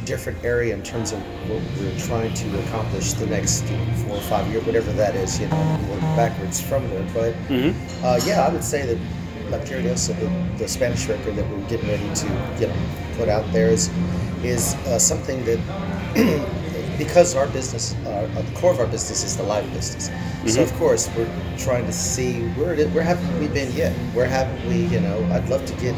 [0.06, 4.18] different area in terms of what we're trying to accomplish the next you know, four
[4.18, 5.40] or five years, whatever that is.
[5.40, 7.34] You know, work backwards from there, but.
[7.48, 7.72] Mm-hmm.
[8.06, 8.98] Uh, yeah, I would say that,
[9.60, 12.28] Jerry the, the Spanish record that we're getting ready to
[12.60, 12.76] you know
[13.18, 13.90] put out there is
[14.44, 15.60] is uh, something that
[16.98, 20.10] because our business, uh, the core of our business is the live business.
[20.46, 23.94] So of course we're trying to see where it, where haven't we been yet?
[24.14, 24.86] Where haven't we?
[24.88, 25.96] You know, I'd love to get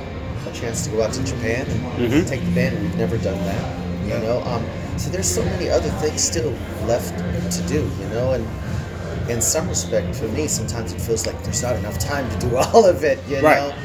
[0.48, 2.28] a chance to go out to Japan and Mhm.
[2.28, 2.80] take the band.
[2.82, 3.66] We've never done that.
[4.06, 4.64] You know, um,
[4.98, 6.54] so there's so many other things still
[6.86, 7.90] left to do.
[8.00, 8.46] You know, and
[9.30, 12.56] in some respect, for me, sometimes it feels like there's not enough time to do
[12.74, 13.58] all of it, you Right.
[13.70, 13.76] know?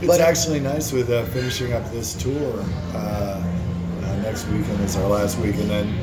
[0.00, 2.64] It's But- actually nice with uh, finishing up this tour.
[2.94, 5.94] Uh, uh, next weekend is our last week, and then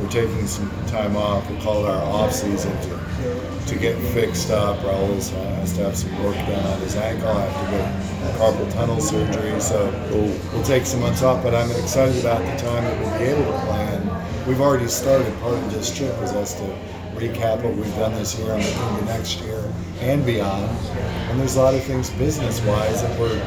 [0.00, 1.48] we're taking some time off.
[1.50, 4.78] We call it our off season to, to get fixed up.
[4.78, 7.28] Raul has, uh, to have some work done on his ankle.
[7.28, 9.88] I have to get carpal tunnel surgery, so
[10.52, 11.42] we'll take some months off.
[11.44, 14.46] But I'm excited about the time that we'll be able to plan.
[14.48, 15.32] We've already started.
[15.40, 16.76] Part of this trip was us to
[17.16, 19.62] recap what we've done this year and looking to next year
[20.00, 20.64] and beyond.
[21.30, 23.38] And there's a lot of things business-wise that we're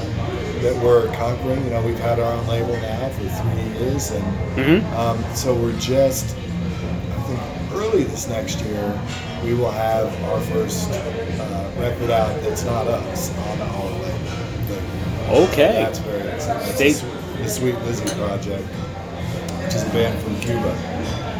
[0.61, 1.63] that we're conquering.
[1.65, 4.23] You know, we've had our own label now for three years, and
[4.57, 4.95] Mm-hmm.
[4.97, 8.99] um, so we're just, I think, early this next year,
[9.43, 14.19] we will have our first uh, record out that's not us on our label.
[14.67, 15.83] But Okay.
[15.83, 16.61] That's very exciting.
[16.63, 20.73] That's Stay- the, the Sweet Lizzie Project, which is a band from Cuba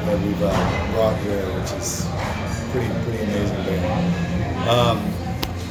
[0.07, 2.07] that we've uh, brought here, which is
[2.71, 4.69] pretty pretty amazing band.
[4.69, 4.97] Um,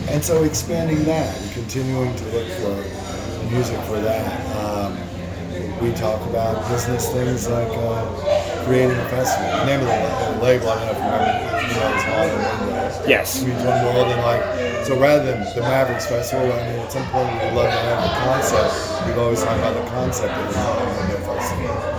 [0.08, 4.56] and so expanding that and continuing to look for music for that.
[4.56, 4.96] Um,
[5.80, 9.48] we talk about business things like uh, creating a festival.
[9.60, 12.04] The name of the, the label, I don't know if you remember, you know, is
[12.12, 13.08] Mono Mundos.
[13.08, 13.42] Yes.
[13.42, 17.06] Means one world and like so rather than the Mavericks Festival, I mean at some
[17.08, 19.06] point we'd love to have the concept.
[19.06, 21.95] We've always talked about the concept of the Mono Mundo Festival.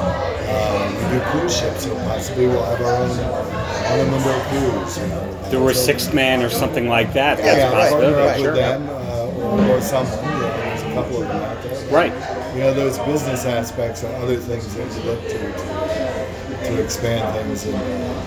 [1.12, 3.10] Do cruise ships, so possibly we'll have our own
[3.98, 4.98] Mono Mundo cruise.
[4.98, 7.38] You know, There were Sixthman or something like that.
[7.38, 7.72] That's yeah,
[8.26, 8.54] right, Sure.
[8.54, 10.14] them uh, or, or someone.
[10.18, 11.94] You know, there's a couple of them out there.
[11.94, 12.14] Right.
[12.56, 17.34] You know, those business aspects are other things that we look to to, to expand
[17.38, 17.76] things and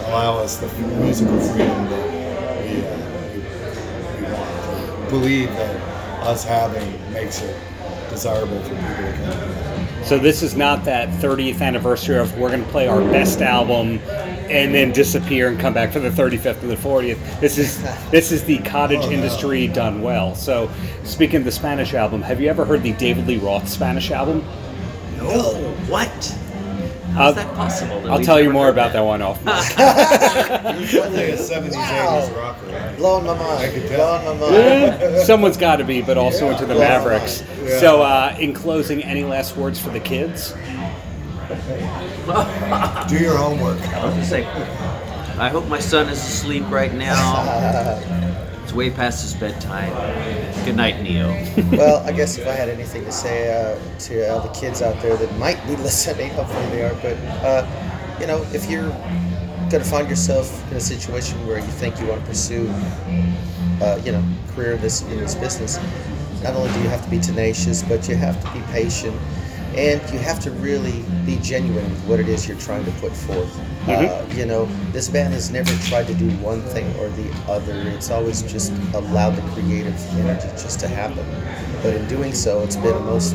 [0.06, 0.68] allow us the
[1.00, 2.10] musical freedom that
[2.64, 3.38] we, uh, we,
[4.22, 5.04] we want.
[5.04, 5.76] To believe that
[6.26, 7.56] us having makes it
[8.08, 9.59] desirable for people to come.
[10.04, 13.98] So this is not that 30th anniversary of we're going to play our best album
[14.50, 17.40] and then disappear and come back for the 35th and the 40th.
[17.40, 19.12] This is this is the cottage Oh, no.
[19.12, 20.34] industry done well.
[20.34, 20.68] So
[21.04, 24.44] speaking of the Spanish album, have you ever heard the David Lee Roth Spanish album?
[25.16, 25.52] no
[25.88, 26.36] what
[27.12, 28.00] How's that possible?
[28.02, 29.00] that I'll tell you more heard about that?
[29.00, 29.38] that one off.
[30.92, 32.96] You're really a 70s, 80s rocker, right?
[32.96, 33.72] Blowing my I mind.
[33.74, 34.36] could tell.
[34.36, 34.40] Blowing
[34.90, 35.18] my mind.
[35.22, 36.52] Someone's got to be, but also Yeah.
[36.52, 36.80] into the Yeah.
[36.80, 37.42] Mavericks.
[37.64, 37.78] Yeah.
[37.80, 40.54] So, uh, in closing, any last words for the kids?
[43.08, 43.80] Do your homework.
[43.94, 44.46] I was just saying,
[45.38, 47.16] I hope my son is asleep right now.
[48.70, 49.92] It's way past his bedtime.
[50.64, 51.26] Good night, Neo.
[51.72, 55.02] well, I guess if I had anything to say uh, to all the kids out
[55.02, 58.90] there that might be listening, hopefully they are, but uh, you know, if you're
[59.70, 62.72] going to find yourself in a situation where you think you want to pursue,
[63.82, 64.22] uh, you know,
[64.54, 65.80] career in this in this business,
[66.44, 69.16] not only do you have to be tenacious, but you have to be patient,
[69.74, 73.10] and you have to really be genuine with what it is you're trying to put
[73.10, 73.52] forth.
[73.96, 77.74] Uh, you know, this band has never tried to do one thing or the other.
[77.88, 81.24] It's always just allowed the creative energy just to happen.
[81.82, 83.34] But in doing so, it's been the most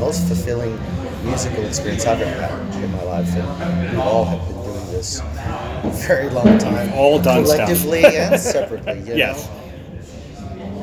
[0.00, 0.78] most fulfilling
[1.24, 5.20] musical experience I've ever had in my life, and we all have been doing this
[5.20, 7.56] a very long time, All done stuff.
[7.68, 8.98] collectively and separately.
[9.00, 9.46] You Yes.
[9.46, 9.60] know?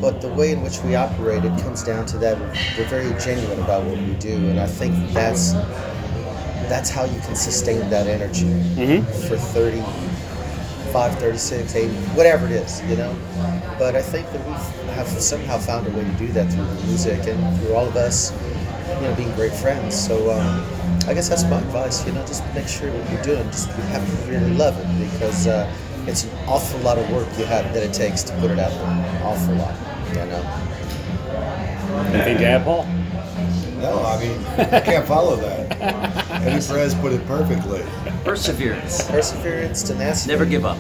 [0.02, 2.36] but the way in which we operate it comes down to that
[2.76, 5.54] we're very genuine about what we do and i think that's
[6.72, 8.48] that's how you can sustain that energy
[9.28, 13.14] for 35 36 80 whatever it is you know?
[13.78, 14.54] But i think that we
[14.94, 17.98] have somehow found a way to do that through the music and through all of
[17.98, 18.32] us
[18.96, 20.00] you know being great friends.
[20.00, 20.64] So um,
[21.10, 23.84] i guess that's my advice you know just make sure what you're doing just you
[23.96, 25.70] have to really love it because uh,
[26.08, 28.72] it's an awful lot of work you have that it takes to put it out
[28.72, 28.88] there.
[28.88, 29.76] An awful lot
[30.10, 30.44] you know?
[32.14, 32.86] Anything to add, Paul?
[33.82, 34.38] No, I mean,
[34.74, 36.18] I can't follow that.
[36.42, 37.84] Eddie Perez put it perfectly.
[38.24, 39.08] Perseverance.
[39.10, 40.78] perseverance tenacity Never give up.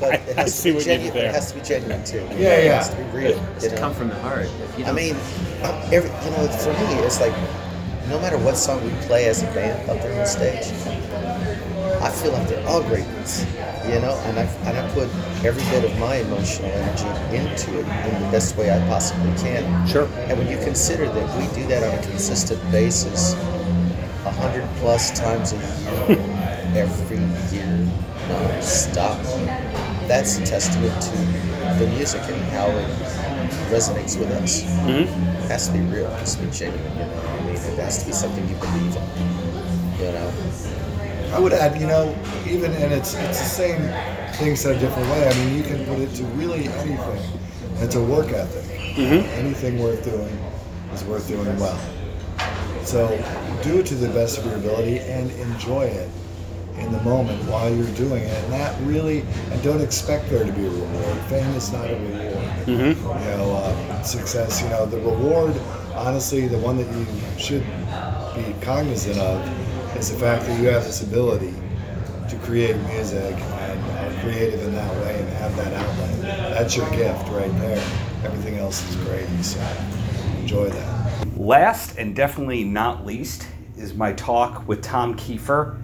[0.00, 1.28] but it I has see to be what you did genuine there.
[1.30, 2.54] it has to be genuine too Yeah, yeah.
[2.56, 2.76] it yeah.
[2.76, 3.78] has to be real you It's know?
[3.78, 4.44] come from the heart.
[4.46, 5.16] If you I don't- mean,
[5.62, 7.32] uh, every you know, for me, it's like
[8.08, 10.64] no matter what song we play as a band up there on stage,
[12.00, 13.44] I feel like they're all great ones,
[13.86, 15.08] you know, and I and I put
[15.44, 19.86] every bit of my emotional energy into it in the best way I possibly can.
[19.86, 20.08] Sure.
[20.28, 23.57] And when you consider that we do that on a consistent basis, a
[24.38, 26.18] hundred plus times a year,
[26.74, 27.18] every
[27.56, 27.88] year,
[28.28, 29.18] non-stop,
[30.06, 31.10] that's a testament to
[31.78, 32.88] the music and how it
[33.70, 34.62] resonates with us.
[34.62, 35.44] Mm-hmm.
[35.44, 36.06] It has to be real.
[36.06, 36.82] It has to be genuine.
[36.92, 37.22] You know?
[37.22, 39.02] I mean, it has to be something you believe in.
[39.98, 40.32] You know.
[41.34, 43.80] I would add, you know, even and it's it's the same
[44.34, 45.28] thing said a different way.
[45.28, 46.98] I mean, you can put it to really anything.
[47.74, 48.64] And it's a work ethic.
[48.98, 50.38] Anything worth doing
[50.94, 51.78] is worth doing well.
[52.88, 53.06] So
[53.62, 56.08] do it to the best of your ability and enjoy it
[56.78, 58.44] in the moment while you're doing it.
[58.44, 61.18] And that really, and don't expect there to be a reward.
[61.28, 62.66] Fame is not a reward.
[62.66, 64.62] You know, uh, success.
[64.62, 65.54] You know, the reward,
[65.96, 67.06] honestly, the one that you
[67.38, 67.62] should
[68.34, 71.52] be cognizant of is the fact that you have this ability
[72.30, 76.22] to create music and are creative in that way and have that outlet.
[76.54, 77.84] That's your gift right there.
[78.24, 79.60] Everything else is gravy, so
[80.40, 80.97] enjoy that.
[81.36, 85.80] Last and definitely not least is my talk with Tom Keifer.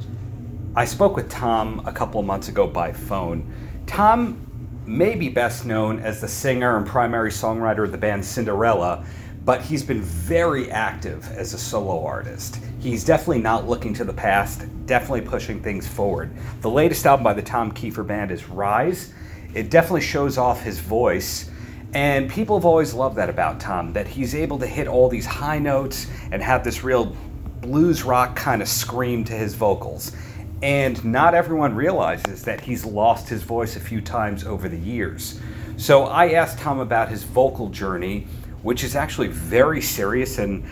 [0.76, 3.52] I spoke with Tom a couple of months ago by phone.
[3.86, 4.40] Tom
[4.86, 9.04] may be best known as the singer and primary songwriter of the band Cinderella,
[9.44, 12.60] but he's been very active as a solo artist.
[12.78, 16.34] He's definitely not looking to the past, definitely pushing things forward.
[16.60, 19.12] The latest album by the Tom Keifer Band is Rise.
[19.54, 21.50] It definitely shows off his voice.
[21.94, 25.24] And people have always loved that about Tom, that he's able to hit all these
[25.24, 27.16] high notes and have this real
[27.60, 30.12] blues rock kind of scream to his vocals.
[30.60, 35.40] And not everyone realizes that he's lost his voice a few times over the years.
[35.76, 38.26] So I asked Tom about his vocal journey,
[38.62, 40.64] which is actually very serious and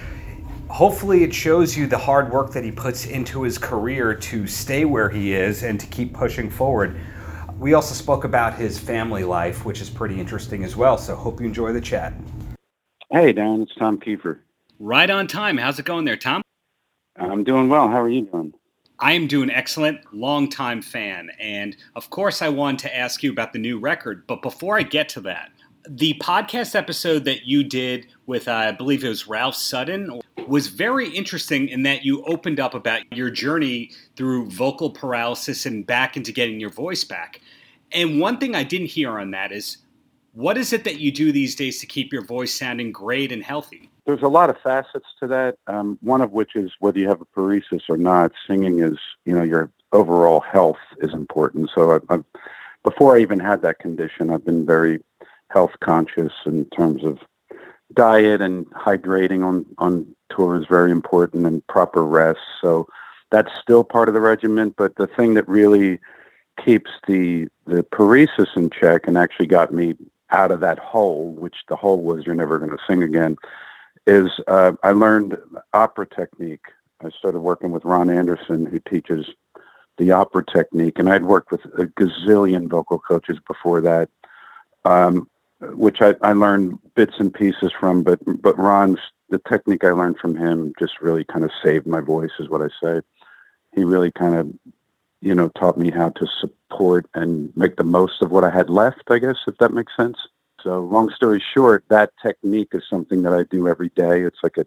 [0.68, 4.86] hopefully it shows you the hard work that he puts into his career to stay
[4.86, 6.98] where he is and to keep pushing forward.
[7.62, 10.98] We also spoke about his family life, which is pretty interesting as well.
[10.98, 12.12] So hope you enjoy the chat.
[13.12, 14.40] Hey, Dan, it's Tom Keifer.
[14.80, 15.58] Right on time.
[15.58, 16.42] How's it going there, Tom?
[17.14, 17.86] I'm doing well.
[17.86, 18.52] How are you doing?
[18.98, 21.30] I am doing excellent, longtime fan.
[21.38, 24.26] And of course, I wanted to ask you about the new record.
[24.26, 25.52] But before I get to that,
[25.88, 30.66] the podcast episode that you did with, uh, I believe it was Ralph Sutton, was
[30.66, 36.16] very interesting in that you opened up about your journey through vocal paralysis and back
[36.16, 37.40] into getting your voice back.
[37.94, 39.78] And one thing I didn't hear on that is
[40.32, 43.42] what is it that you do these days to keep your voice sounding great and
[43.42, 43.90] healthy?
[44.06, 45.56] There's a lot of facets to that.
[45.66, 48.32] Um, one of which is whether you have a paresis or not.
[48.46, 51.70] Singing is, you know, your overall health is important.
[51.74, 52.18] So, I, I,
[52.82, 55.00] before I even had that condition, I've been very
[55.50, 57.18] health conscious in terms of
[57.94, 62.40] diet and hydrating on on tour is very important and proper rest.
[62.60, 62.88] So,
[63.30, 64.74] that's still part of the regimen.
[64.76, 66.00] But the thing that really
[66.64, 69.94] keeps the the paresis in check and actually got me
[70.30, 73.36] out of that hole, which the hole was you're never going to sing again,
[74.06, 75.36] is uh, I learned
[75.72, 76.64] opera technique.
[77.04, 79.26] I started working with Ron Anderson, who teaches
[79.98, 84.08] the opera technique, and I'd worked with a gazillion vocal coaches before that,
[84.84, 85.28] um,
[85.60, 88.02] which I, I learned bits and pieces from.
[88.02, 88.98] But but Ron's
[89.28, 92.62] the technique I learned from him just really kind of saved my voice, is what
[92.62, 93.00] I say.
[93.74, 94.52] He really kind of
[95.22, 98.68] you know, taught me how to support and make the most of what I had
[98.68, 100.18] left, I guess, if that makes sense.
[100.62, 104.22] So, long story short, that technique is something that I do every day.
[104.22, 104.66] It's like an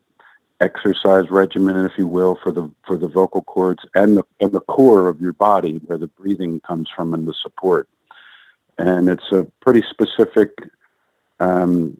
[0.61, 4.61] exercise regimen, if you will, for the for the vocal cords and the and the
[4.61, 7.87] core of your body, where the breathing comes from and the support.
[8.77, 10.51] And it's a pretty specific
[11.39, 11.99] um,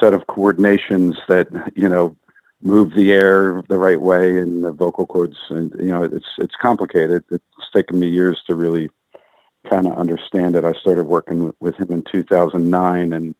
[0.00, 2.16] set of coordinations that you know
[2.62, 6.56] move the air the right way in the vocal cords and you know it's it's
[6.56, 7.24] complicated.
[7.30, 8.90] It's taken me years to really
[9.68, 10.64] kind of understand it.
[10.64, 13.34] I started working with him in 2009 and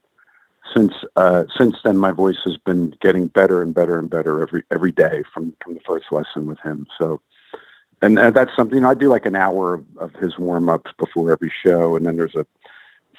[0.74, 4.62] since uh, since then my voice has been getting better and better and better every
[4.70, 6.86] every day from from the first lesson with him.
[6.98, 7.20] So
[8.02, 11.52] and, and that's something i do like an hour of, of his warm-ups before every
[11.64, 12.46] show and then there's a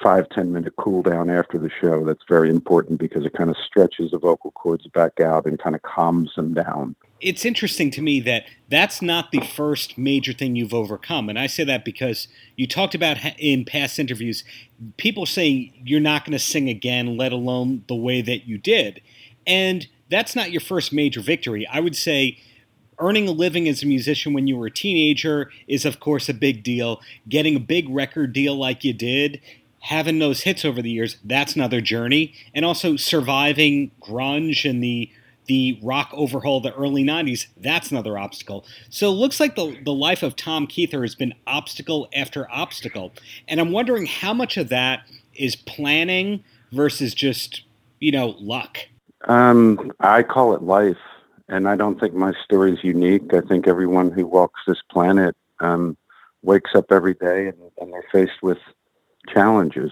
[0.01, 3.57] five ten minute cool down after the show that's very important because it kind of
[3.57, 6.95] stretches the vocal cords back out and kind of calms them down.
[7.19, 11.45] It's interesting to me that that's not the first major thing you've overcome and i
[11.45, 14.43] say that because you talked about in past interviews
[14.97, 19.01] people saying you're not going to sing again let alone the way that you did
[19.45, 21.65] and that's not your first major victory.
[21.67, 22.37] I would say
[22.99, 26.33] earning a living as a musician when you were a teenager is of course a
[26.33, 27.01] big deal.
[27.27, 29.41] Getting a big record deal like you did
[29.81, 32.33] having those hits over the years, that's another journey.
[32.53, 35.11] And also surviving grunge and the
[35.47, 38.63] the rock overhaul of the early 90s, that's another obstacle.
[38.89, 43.11] So it looks like the, the life of Tom Keifer has been obstacle after obstacle.
[43.47, 45.01] And I'm wondering how much of that
[45.33, 47.63] is planning versus just,
[47.99, 48.77] you know, luck.
[49.27, 50.95] Um, I call it life.
[51.49, 53.33] And I don't think my story is unique.
[53.33, 55.97] I think everyone who walks this planet um,
[56.43, 58.59] wakes up every day and, and they're faced with
[59.29, 59.91] challenges.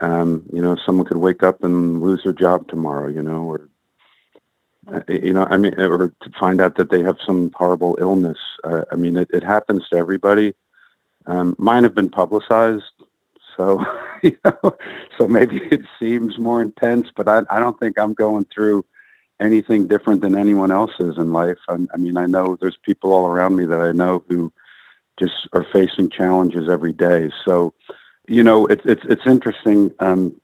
[0.00, 3.68] Um, you know, someone could wake up and lose their job tomorrow, you know, or
[4.92, 8.38] uh, you know, I mean, or to find out that they have some horrible illness.
[8.64, 10.54] Uh, I mean, it, it, happens to everybody.
[11.26, 12.84] Um, mine have been publicized,
[13.56, 13.84] so
[14.22, 14.76] you know,
[15.18, 18.84] so maybe it seems more intense, but I, I don't think I'm going through
[19.38, 21.58] anything different than anyone else is in life.
[21.68, 24.52] I, I mean, I know there's people all around me that I know who
[25.18, 27.30] just are facing challenges every day.
[27.44, 27.74] So
[28.30, 29.92] you know, it's it's it's interesting.
[29.98, 30.40] Um,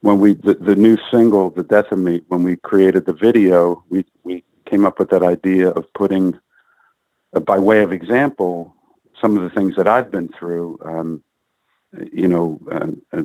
[0.00, 3.82] when we the, the new single, "The Death of Me," when we created the video,
[3.88, 6.38] we we came up with that idea of putting,
[7.34, 8.74] uh, by way of example,
[9.18, 10.78] some of the things that I've been through.
[10.84, 11.24] Um,
[12.12, 13.22] you know, uh, uh,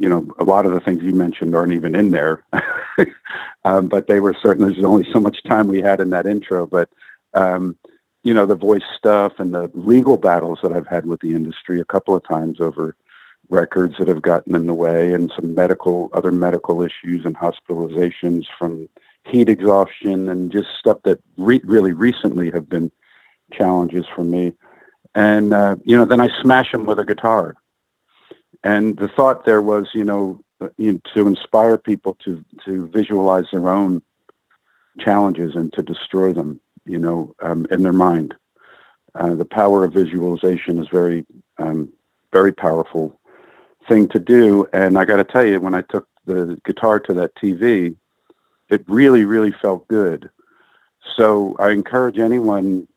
[0.00, 2.42] you know, a lot of the things you mentioned aren't even in there,
[3.64, 4.72] um, but they were certainly.
[4.72, 6.88] There's only so much time we had in that intro, but.
[8.26, 11.80] You know, the voice stuff and the legal battles that I've had with the industry
[11.80, 12.96] a couple of times over
[13.50, 18.46] records that have gotten in the way and some medical, other medical issues and hospitalizations
[18.58, 18.88] from
[19.24, 22.90] heat exhaustion and just stuff that re- really recently have been
[23.52, 24.52] challenges for me.
[25.14, 27.54] And, uh, you know, then I smash them with a guitar.
[28.64, 30.40] And the thought there was, you know,
[30.78, 34.02] you know, to inspire people to, to visualize their own
[34.98, 38.34] challenges and to destroy them you know, um, in their mind.
[39.14, 41.24] Uh, the power of visualization is very,
[41.58, 41.92] um,
[42.32, 43.18] very powerful
[43.88, 44.66] thing to do.
[44.72, 47.96] And I got to tell you, when I took the guitar to that TV,
[48.68, 50.28] it really, really felt good.
[51.16, 52.88] So I encourage anyone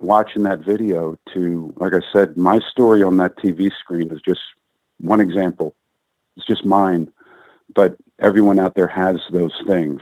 [0.00, 4.40] watching that video to, like I said, my story on that TV screen is just
[4.98, 5.74] one example.
[6.36, 7.12] It's just mine,
[7.74, 10.00] but everyone out there has those things,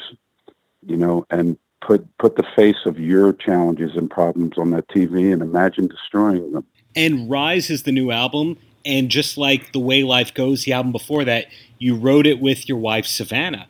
[0.87, 5.33] you know, and put put the face of your challenges and problems on that TV
[5.33, 6.67] and imagine destroying them.
[6.97, 10.93] And Rise is the new album, and just like The Way Life Goes, the album
[10.93, 11.47] before that,
[11.79, 13.69] you wrote it with your wife Savannah.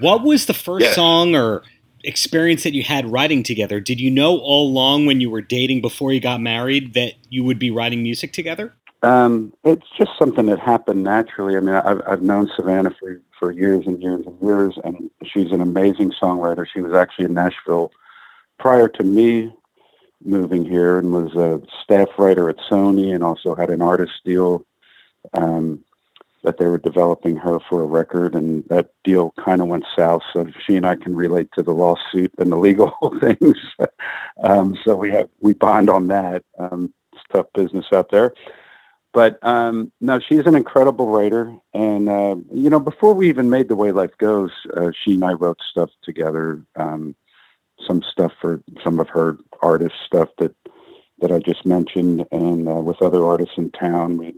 [0.00, 0.92] What was the first yeah.
[0.92, 1.62] song or
[2.04, 3.80] experience that you had writing together?
[3.80, 7.44] Did you know all along when you were dating before you got married that you
[7.44, 8.74] would be writing music together?
[9.06, 11.56] Um, it's just something that happened naturally.
[11.56, 15.52] I mean, I've, I've known Savannah for for years and years and years, and she's
[15.52, 16.66] an amazing songwriter.
[16.66, 17.92] She was actually in Nashville
[18.58, 19.54] prior to me
[20.24, 24.66] moving here and was a staff writer at Sony and also had an artist deal.
[25.34, 25.84] Um,
[26.42, 30.22] that they were developing her for a record, and that deal kind of went south.
[30.32, 33.56] So she and I can relate to the lawsuit and the legal things.
[34.42, 36.44] um, so we have we bond on that.
[36.58, 38.32] Um, it's tough business out there.
[39.16, 43.66] But um, no, she's an incredible writer, and uh, you know, before we even made
[43.66, 46.62] the way life goes, uh, she and I wrote stuff together.
[46.76, 47.16] Um,
[47.86, 50.54] some stuff for some of her artist stuff that
[51.20, 54.18] that I just mentioned, and uh, with other artists in town.
[54.18, 54.34] We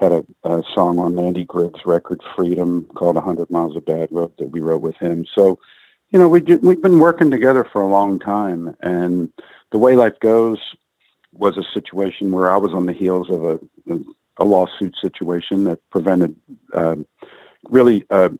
[0.00, 4.32] had a, a song on Andy Griggs' record Freedom called 100 Miles of Bad Road
[4.38, 5.24] that we wrote with him.
[5.36, 5.60] So,
[6.08, 8.74] you know, we we've been working together for a long time.
[8.80, 9.32] And
[9.70, 10.58] The Way Life Goes
[11.32, 13.60] was a situation where I was on the heels of a,
[14.38, 16.34] a lawsuit situation that prevented,
[16.72, 16.96] uh,
[17.68, 18.30] really uh,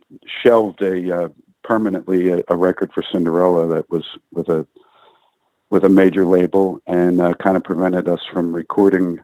[0.43, 1.29] shelved a uh,
[1.63, 4.67] permanently a, a, record for Cinderella that was with a
[5.69, 9.21] with a major label and uh, kind of prevented us from recording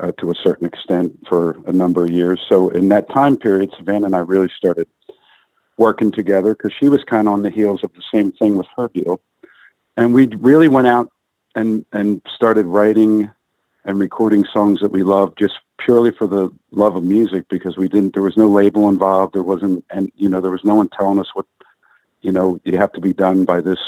[0.00, 2.44] uh, to a certain extent for a number of years.
[2.46, 4.86] So in that time period, Savannah and I really started
[5.78, 8.66] working together because she was kind of on the heels of the same thing with
[8.76, 9.20] her deal,
[9.96, 11.10] and we really went out
[11.54, 13.30] and and started writing
[13.84, 17.88] and recording songs that we loved just purely for the love of music because we
[17.88, 19.34] didn't there was no label involved.
[19.34, 21.46] There wasn't and you know there was no one telling us what
[22.20, 23.78] you know you have to be done by this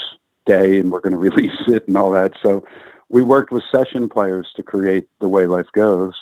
[0.45, 2.33] day and we're going to release it and all that.
[2.41, 2.65] So
[3.09, 6.15] we worked with session players to create the way life goes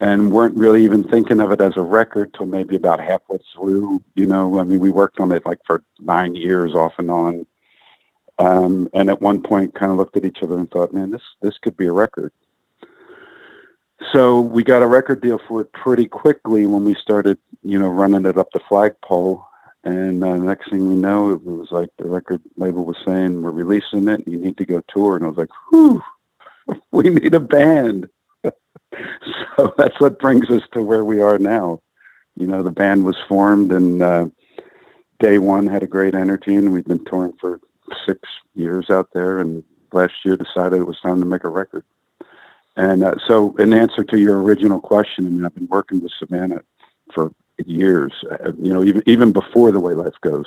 [0.00, 4.02] and weren't really even thinking of it as a record till maybe about halfway through
[4.14, 4.58] you know.
[4.58, 7.46] I mean we worked on it like for nine years off and on
[8.38, 11.22] um, and at one point kind of looked at each other and thought man this
[11.42, 12.32] this could be a record
[14.12, 17.88] so we got a record deal for it pretty quickly when we started you know
[17.88, 19.44] running it up the flagpole
[19.84, 23.50] and uh, next thing we know, it was like the record label was saying, "We're
[23.50, 24.26] releasing it.
[24.26, 26.02] You need to go tour." And I was like, "Whew,
[26.90, 28.08] we need a band."
[28.44, 31.80] so that's what brings us to where we are now.
[32.36, 34.26] You know, the band was formed, and uh,
[35.20, 37.60] day one had a great energy, and we've been touring for
[38.06, 38.20] six
[38.54, 39.38] years out there.
[39.38, 41.84] And last year, decided it was time to make a record.
[42.76, 46.12] And uh, so, in answer to your original question, I mean, I've been working with
[46.18, 46.62] Savannah
[47.12, 47.32] for
[47.66, 50.46] years, uh, you know, even even before the way life goes.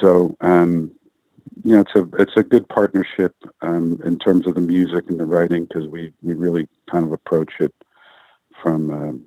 [0.00, 0.90] So, um,
[1.64, 5.20] you know, it's a it's a good partnership um, in terms of the music and
[5.20, 7.74] the writing because we we really kind of approach it
[8.62, 9.24] from um,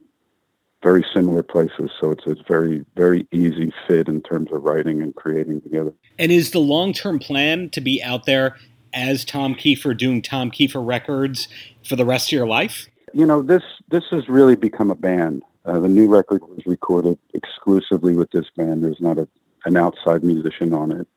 [0.85, 1.89] very similar places.
[1.99, 5.91] So it's a very very easy fit in terms of writing and creating together.
[6.19, 8.55] And is the long term plan to be out there
[8.93, 11.47] as Tom Keifer doing Tom Keifer records
[11.83, 12.85] for the rest of your life?
[13.13, 15.41] You know, this this has really become a band.
[15.65, 18.83] Uh, the new record was recorded exclusively with this band.
[18.83, 19.27] There's not a,
[19.65, 21.07] an outside musician on it.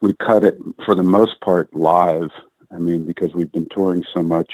[0.00, 2.30] We cut it for the most part live.
[2.72, 4.50] I mean, because we've been touring so much.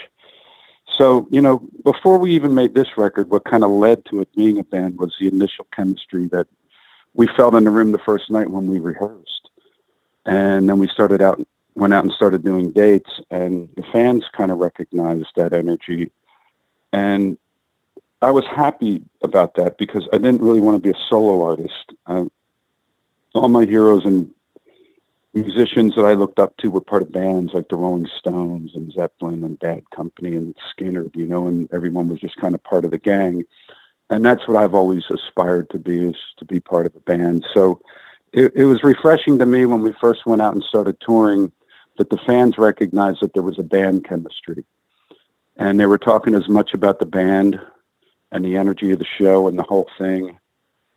[0.98, 4.34] So, you know, before we even made this record, what kind of led to it
[4.34, 6.48] being a band was the initial chemistry that
[7.14, 9.48] we felt in the room the first night when we rehearsed.
[10.26, 11.40] And then we started out,
[11.76, 16.10] went out and started doing dates, and the fans kind of recognized that energy.
[16.92, 17.38] And
[18.20, 21.92] I was happy about that because I didn't really want to be a solo artist.
[22.06, 22.30] Um,
[23.34, 24.28] all my heroes and
[25.34, 28.92] musicians that I looked up to were part of bands like the Rolling Stones and
[28.92, 32.84] Zeppelin and Bad Company and Skynyrd, you know, and everyone was just kind of part
[32.84, 33.44] of the gang.
[34.10, 37.46] And that's what I've always aspired to be is to be part of a band.
[37.52, 37.80] So
[38.32, 41.52] it, it was refreshing to me when we first went out and started touring
[41.98, 44.64] that the fans recognized that there was a band chemistry.
[45.56, 47.60] And they were talking as much about the band
[48.32, 50.38] and the energy of the show and the whole thing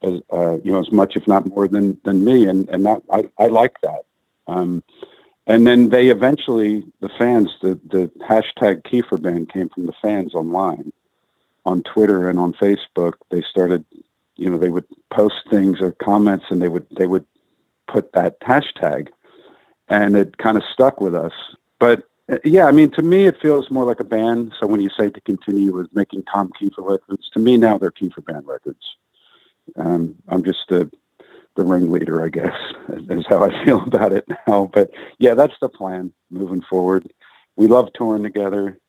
[0.03, 3.01] as uh, you know as much if not more than than me and and that
[3.11, 4.01] I, I like that
[4.51, 4.83] um,
[5.47, 10.33] and then they eventually the fans the the hashtag Keifer band came from the fans
[10.33, 10.91] online
[11.65, 13.85] on Twitter and on Facebook they started
[14.35, 17.25] you know they would post things or comments and they would they would
[17.87, 19.07] put that hashtag
[19.89, 21.33] and it kind of stuck with us
[21.79, 22.03] but
[22.45, 24.53] yeah, I mean, to me, it feels more like a band.
[24.59, 27.91] So when you say to continue with making Tom Keifer records, to me now they're
[27.91, 28.79] Keifer band records.
[29.75, 30.89] Um, I'm just the
[31.55, 32.55] the ringleader, I guess,
[33.09, 34.69] is how I feel about it now.
[34.73, 37.11] But yeah, that's the plan moving forward.
[37.55, 38.79] We love touring together.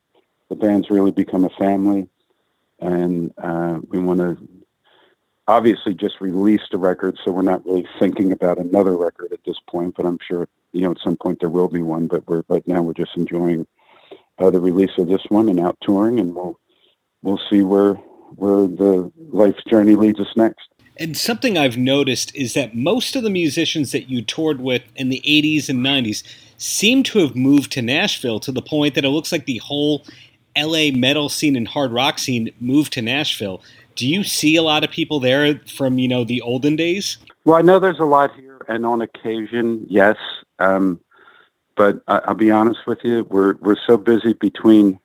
[0.49, 2.09] The band's really become a family,
[2.79, 4.37] and uh, we want to
[5.49, 9.57] obviously just release a record, so we're not really thinking about another record at this
[9.69, 9.95] point.
[9.97, 12.67] But I'm sure you know, at some point there will be one, but we're right
[12.67, 13.67] now we're just enjoying
[14.39, 16.59] uh, the release of this one and out touring, and we'll
[17.23, 17.95] we'll see where
[18.35, 20.69] where the life journey leads us next.
[21.03, 25.09] And something I've noticed is that most of the musicians that you toured with in
[25.09, 26.23] the 80s and 90s
[26.59, 30.07] seem to have moved to Nashville to the point that it looks like the whole
[30.57, 33.61] LA metal scene and hard rock scene moved to Nashville.
[33.97, 37.19] Do you see a lot of people there from you know the olden days?
[37.45, 40.17] Well, I know there's a lot here, and on occasion, yes.
[40.61, 41.01] Um,
[41.77, 45.01] but I, will be honest with you, we're we're so busy between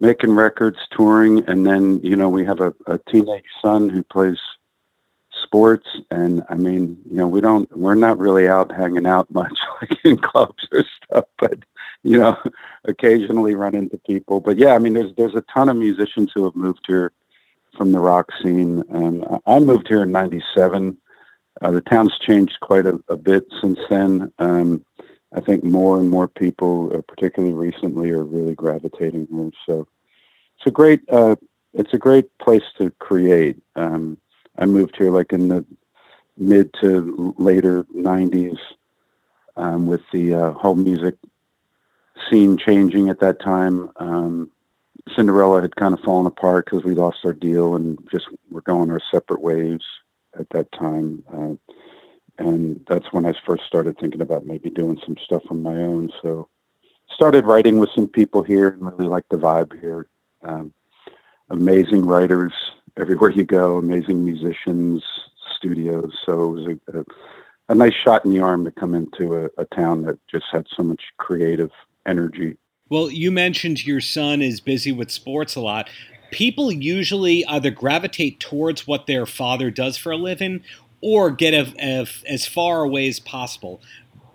[0.00, 4.38] making records, touring, and then you know we have a, a teenage son who plays
[5.46, 9.58] sports, and I mean, you know, we don't, we're not really out hanging out much
[9.80, 11.58] like in clubs or stuff, but
[12.02, 12.36] you know,
[12.84, 14.40] occasionally run into people.
[14.40, 17.12] But yeah, I mean, there's there's a ton of musicians who have moved here
[17.76, 20.96] from the rock scene, and I moved here in '97.
[21.62, 24.32] Uh, the town's changed quite a, a bit since then.
[24.38, 24.84] Um,
[25.34, 29.50] I think more and more people, uh, particularly recently, are really gravitating here.
[29.66, 29.88] So
[30.56, 31.36] it's a great uh,
[31.74, 33.56] it's a great place to create.
[33.74, 34.18] Um,
[34.58, 35.64] I moved here like in the
[36.36, 38.58] mid to later '90s
[39.56, 41.16] um, with the uh, whole music
[42.28, 43.90] scene changing at that time.
[43.96, 44.50] Um,
[45.14, 48.90] Cinderella had kind of fallen apart because we lost our deal and just were going
[48.90, 49.80] our separate ways
[50.38, 51.22] at that time.
[51.32, 51.54] Uh,
[52.38, 56.10] and that's when I first started thinking about maybe doing some stuff on my own.
[56.22, 56.48] So
[57.14, 60.06] started writing with some people here and really like the vibe here.
[60.42, 60.72] Um,
[61.50, 62.52] amazing writers
[62.98, 65.02] everywhere you go, amazing musicians,
[65.56, 66.12] studios.
[66.24, 67.04] So it was a, a,
[67.70, 70.66] a nice shot in the arm to come into a, a town that just had
[70.76, 71.70] so much creative
[72.06, 72.56] energy.
[72.88, 75.90] Well, you mentioned your son is busy with sports a lot.
[76.30, 80.62] People usually either gravitate towards what their father does for a living
[81.00, 83.80] or get a, a, as far away as possible.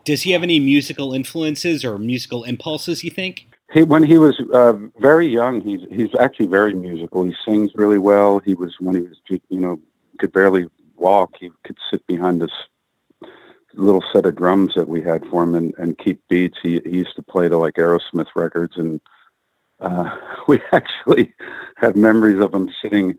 [0.03, 3.47] Does he have any musical influences or musical impulses, you think?
[3.71, 7.23] He, when he was uh, very young, he's he's actually very musical.
[7.23, 8.39] He sings really well.
[8.39, 9.17] He was when he was
[9.49, 9.79] you know
[10.19, 11.35] could barely walk.
[11.39, 12.51] He could sit behind this
[13.73, 16.57] little set of drums that we had for him and, and keep beats.
[16.61, 18.99] He, he used to play the like Aerosmith records, and
[19.79, 20.17] uh,
[20.47, 21.33] we actually
[21.77, 23.17] have memories of him sitting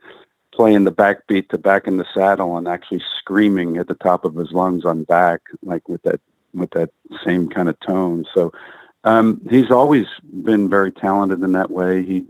[0.55, 4.37] playing the backbeat to back in the saddle and actually screaming at the top of
[4.37, 6.21] his lungs on back, like with that
[6.53, 6.91] with that
[7.25, 8.27] same kind of tone.
[8.35, 8.53] So
[9.05, 10.07] um, he's always
[10.45, 12.05] been very talented in that way.
[12.05, 12.27] He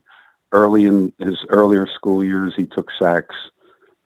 [0.53, 3.35] early in his earlier school years, he took sax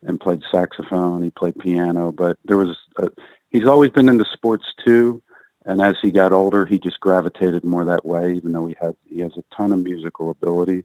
[0.02, 1.22] and played saxophone.
[1.22, 3.08] He played piano, but there was a,
[3.50, 5.22] he's always been into sports too.
[5.64, 8.34] And as he got older, he just gravitated more that way.
[8.34, 10.84] Even though he has he has a ton of musical ability,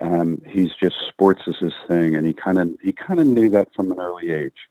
[0.00, 3.48] um, he's just sports is his thing, and he kind of he kind of knew
[3.50, 4.68] that from an early age,